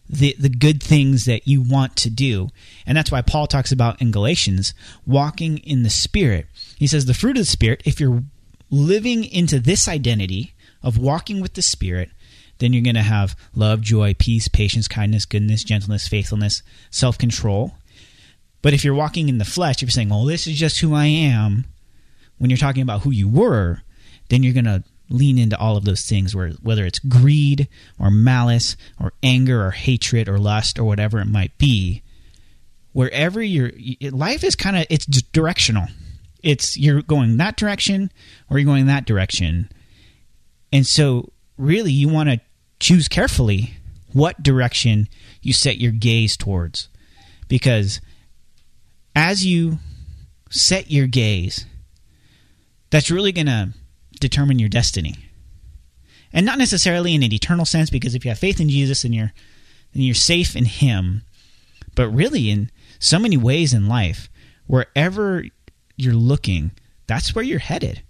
the 0.10 0.36
the 0.40 0.50
good 0.50 0.82
things 0.82 1.26
that 1.26 1.48
you 1.48 1.62
want 1.62 1.96
to 1.98 2.10
do. 2.10 2.50
And 2.86 2.98
that's 2.98 3.12
why 3.12 3.22
Paul 3.22 3.48
talks 3.48 3.72
about 3.72 4.02
in 4.02 4.12
Galatians 4.12 4.74
walking 5.06 5.58
in 5.60 5.84
the 5.84 5.90
spirit. 5.90 6.48
He 6.78 6.88
says 6.88 7.06
the 7.06 7.14
fruit 7.14 7.38
of 7.38 7.42
the 7.42 7.46
spirit 7.46 7.82
if 7.86 8.00
you're 8.00 8.24
living 8.70 9.24
into 9.24 9.60
this 9.60 9.88
identity 9.88 10.54
of 10.82 10.98
walking 10.98 11.42
with 11.42 11.54
the 11.54 11.62
spirit, 11.62 12.10
then 12.60 12.74
you're 12.74 12.84
going 12.84 12.96
to 12.96 13.02
have 13.02 13.36
love, 13.56 13.82
joy, 13.82 14.16
peace, 14.18 14.48
patience, 14.48 14.88
kindness, 14.88 15.26
goodness, 15.26 15.64
gentleness, 15.64 16.08
faithfulness, 16.08 16.64
self-control. 16.90 17.76
But 18.62 18.74
if 18.74 18.84
you're 18.84 18.94
walking 18.94 19.30
in 19.30 19.38
the 19.38 19.46
flesh, 19.46 19.78
if 19.78 19.84
you're 19.84 19.90
saying, 19.92 20.12
"Oh, 20.12 20.28
this 20.28 20.48
is 20.48 20.58
just 20.58 20.80
who 20.80 20.94
I 20.94 21.06
am," 21.06 21.66
when 22.38 22.50
you're 22.50 22.58
talking 22.58 22.82
about 22.82 23.02
who 23.02 23.12
you 23.12 23.28
were, 23.28 23.82
then 24.30 24.44
you're 24.44 24.54
going 24.54 24.66
to 24.66 24.84
lean 25.10 25.38
into 25.38 25.58
all 25.58 25.78
of 25.78 25.86
those 25.86 26.06
things 26.06 26.36
where 26.36 26.50
whether 26.62 26.86
it's 26.86 27.00
greed 27.00 27.68
or 27.98 28.12
malice 28.12 28.76
or 29.00 29.14
anger 29.24 29.66
or 29.66 29.72
hatred 29.72 30.28
or 30.28 30.38
lust 30.38 30.78
or 30.78 30.84
whatever 30.84 31.20
it 31.20 31.26
might 31.26 31.58
be 31.58 32.04
wherever 32.98 33.44
you're 33.44 33.72
life 34.10 34.44
is 34.44 34.56
kind 34.56 34.76
of 34.76 34.84
it's 34.90 35.06
directional. 35.06 35.86
It's 36.42 36.76
you're 36.78 37.04
going 37.04 37.38
that 37.38 37.56
direction 37.56 38.12
or 38.50 38.58
you're 38.58 38.66
going 38.66 38.88
that 38.88 39.06
direction. 39.06 39.70
And 40.74 40.84
so 40.84 41.32
really 41.60 41.92
you 41.92 42.10
want 42.10 42.30
to 42.30 42.42
choose 42.80 43.08
carefully 43.08 43.76
what 44.14 44.42
direction 44.42 45.10
you 45.44 45.54
set 45.54 45.78
your 45.78 45.92
gaze 45.92 46.36
towards. 46.36 46.90
Because 47.48 48.02
as 49.16 49.46
you 49.46 49.78
set 50.50 50.90
your 50.90 51.06
gaze 51.06 51.68
that's 52.90 53.12
really 53.12 53.32
going 53.32 53.48
to 53.48 53.74
determine 54.20 54.60
your 54.60 54.70
destiny. 54.70 55.16
And 56.34 56.46
not 56.46 56.58
necessarily 56.58 57.16
in 57.16 57.24
an 57.24 57.34
eternal 57.34 57.66
sense, 57.66 57.90
because 57.90 58.16
if 58.16 58.26
you 58.26 58.32
have 58.32 58.40
faith 58.40 58.60
in 58.60 58.70
Jesus 58.70 59.04
and 59.04 59.14
you're 59.16 59.34
then 59.94 60.04
you're 60.04 60.16
safe 60.16 60.56
in 60.56 60.66
Him, 60.66 61.24
but 61.96 62.10
really 62.10 62.50
in 62.50 62.70
so 63.00 63.18
many 63.18 63.38
ways 63.38 63.74
in 63.74 63.88
life, 63.88 64.30
wherever 64.68 65.44
you're 65.96 66.14
looking, 66.14 66.72
that's 67.08 67.34
where 67.34 67.44
you're 67.44 67.60
headed. 67.60 68.04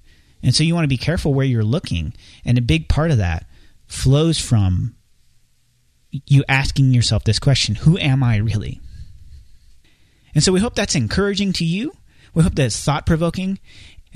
And 0.43 0.53
so 0.53 0.63
you 0.63 0.73
want 0.75 0.83
to 0.83 0.89
be 0.89 0.97
careful 0.97 1.33
where 1.33 1.45
you're 1.45 1.63
looking. 1.63 2.13
And 2.43 2.57
a 2.57 2.61
big 2.61 2.89
part 2.89 3.11
of 3.11 3.17
that 3.17 3.45
flows 3.87 4.39
from 4.39 4.95
you 6.25 6.43
asking 6.47 6.93
yourself 6.93 7.23
this 7.23 7.39
question 7.39 7.75
Who 7.75 7.97
am 7.97 8.23
I 8.23 8.37
really? 8.37 8.81
And 10.35 10.43
so 10.43 10.51
we 10.51 10.59
hope 10.59 10.75
that's 10.75 10.95
encouraging 10.95 11.53
to 11.53 11.65
you. 11.65 11.93
We 12.33 12.43
hope 12.43 12.55
that's 12.55 12.83
thought 12.83 13.05
provoking. 13.05 13.59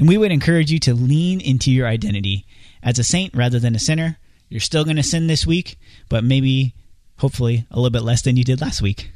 And 0.02 0.10
we 0.10 0.18
would 0.18 0.32
encourage 0.32 0.72
you 0.72 0.80
to 0.80 0.95
lean 0.95 1.39
into 1.39 1.70
your 1.70 1.86
identity 1.86 2.43
as 2.82 2.97
a 2.97 3.04
saint 3.04 3.36
rather 3.36 3.60
than 3.60 3.76
a 3.76 3.80
sinner. 3.80 4.18
You're 4.49 4.60
still 4.60 4.84
going 4.84 4.95
to 4.95 5.04
sin 5.04 5.28
this 5.28 5.45
week, 5.45 5.78
but 6.10 6.24
maybe, 6.24 6.74
hopefully, 7.20 7.68
a 7.70 7.76
little 7.76 7.91
bit 7.91 8.02
less 8.02 8.24
than 8.24 8.36
you 8.36 8.43
did 8.43 8.62
last 8.62 8.82
week. 8.82 9.12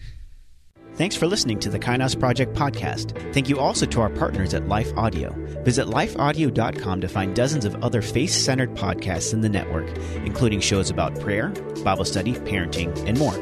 Thanks 0.95 1.15
for 1.17 1.27
listening 1.27 1.59
to 1.59 1.69
the 1.69 1.77
Kainos 1.77 2.17
Project 2.17 2.53
podcast. 2.53 3.33
Thank 3.33 3.49
you 3.49 3.59
also 3.59 3.85
to 3.85 3.99
our 3.99 4.09
partners 4.09 4.53
at 4.53 4.69
Life 4.69 4.95
Audio. 4.95 5.33
Visit 5.65 5.87
lifeaudio.com 5.87 7.01
to 7.01 7.07
find 7.09 7.35
dozens 7.35 7.65
of 7.65 7.75
other 7.83 8.01
faith 8.01 8.31
centered 8.31 8.73
podcasts 8.75 9.33
in 9.33 9.41
the 9.41 9.49
network, 9.49 9.89
including 10.23 10.61
shows 10.61 10.89
about 10.89 11.19
prayer, 11.19 11.49
Bible 11.83 12.05
study, 12.05 12.33
parenting, 12.33 12.95
and 13.05 13.19
more. 13.19 13.33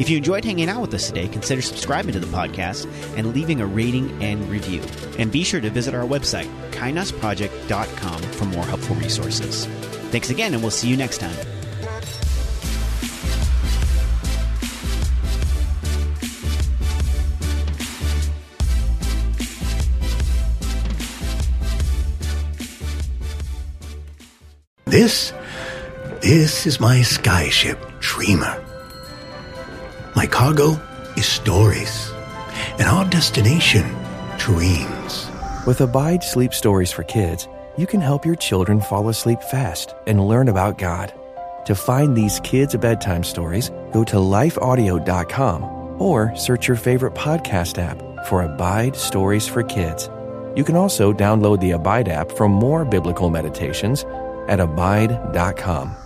If 0.00 0.10
you 0.10 0.16
enjoyed 0.16 0.44
hanging 0.44 0.68
out 0.68 0.80
with 0.80 0.92
us 0.94 1.06
today, 1.06 1.28
consider 1.28 1.62
subscribing 1.62 2.14
to 2.14 2.20
the 2.20 2.26
podcast 2.26 2.88
and 3.16 3.32
leaving 3.32 3.60
a 3.60 3.66
rating 3.66 4.20
and 4.20 4.48
review. 4.48 4.82
And 5.18 5.30
be 5.30 5.44
sure 5.44 5.60
to 5.60 5.70
visit 5.70 5.94
our 5.94 6.04
website, 6.04 6.50
kainosproject.com, 6.72 8.22
for 8.22 8.44
more 8.46 8.64
helpful 8.64 8.96
resources. 8.96 9.66
Thanks 10.10 10.30
again, 10.30 10.52
and 10.52 10.62
we'll 10.62 10.72
see 10.72 10.88
you 10.88 10.96
next 10.96 11.18
time. 11.18 11.36
This, 24.92 25.32
this 26.20 26.66
is 26.66 26.78
my 26.78 26.98
skyship, 26.98 27.78
Dreamer. 28.00 28.62
My 30.14 30.26
cargo 30.26 30.78
is 31.16 31.24
stories, 31.24 32.12
and 32.78 32.82
our 32.82 33.06
destination, 33.06 33.86
dreams. 34.36 35.30
With 35.66 35.80
Abide 35.80 36.22
Sleep 36.22 36.52
Stories 36.52 36.92
for 36.92 37.04
Kids, 37.04 37.48
you 37.78 37.86
can 37.86 38.02
help 38.02 38.26
your 38.26 38.34
children 38.34 38.82
fall 38.82 39.08
asleep 39.08 39.40
fast 39.44 39.94
and 40.06 40.28
learn 40.28 40.48
about 40.48 40.76
God. 40.76 41.14
To 41.64 41.74
find 41.74 42.14
these 42.14 42.40
kids' 42.40 42.76
bedtime 42.76 43.24
stories, 43.24 43.70
go 43.92 44.04
to 44.04 44.16
lifeaudio.com 44.16 45.62
or 46.02 46.36
search 46.36 46.68
your 46.68 46.76
favorite 46.76 47.14
podcast 47.14 47.78
app 47.78 48.26
for 48.26 48.42
Abide 48.42 48.94
Stories 48.94 49.48
for 49.48 49.62
Kids. 49.62 50.10
You 50.54 50.64
can 50.64 50.76
also 50.76 51.14
download 51.14 51.60
the 51.60 51.70
Abide 51.70 52.10
app 52.10 52.30
for 52.30 52.46
more 52.46 52.84
biblical 52.84 53.30
meditations 53.30 54.04
at 54.48 54.60
abide.com. 54.60 56.01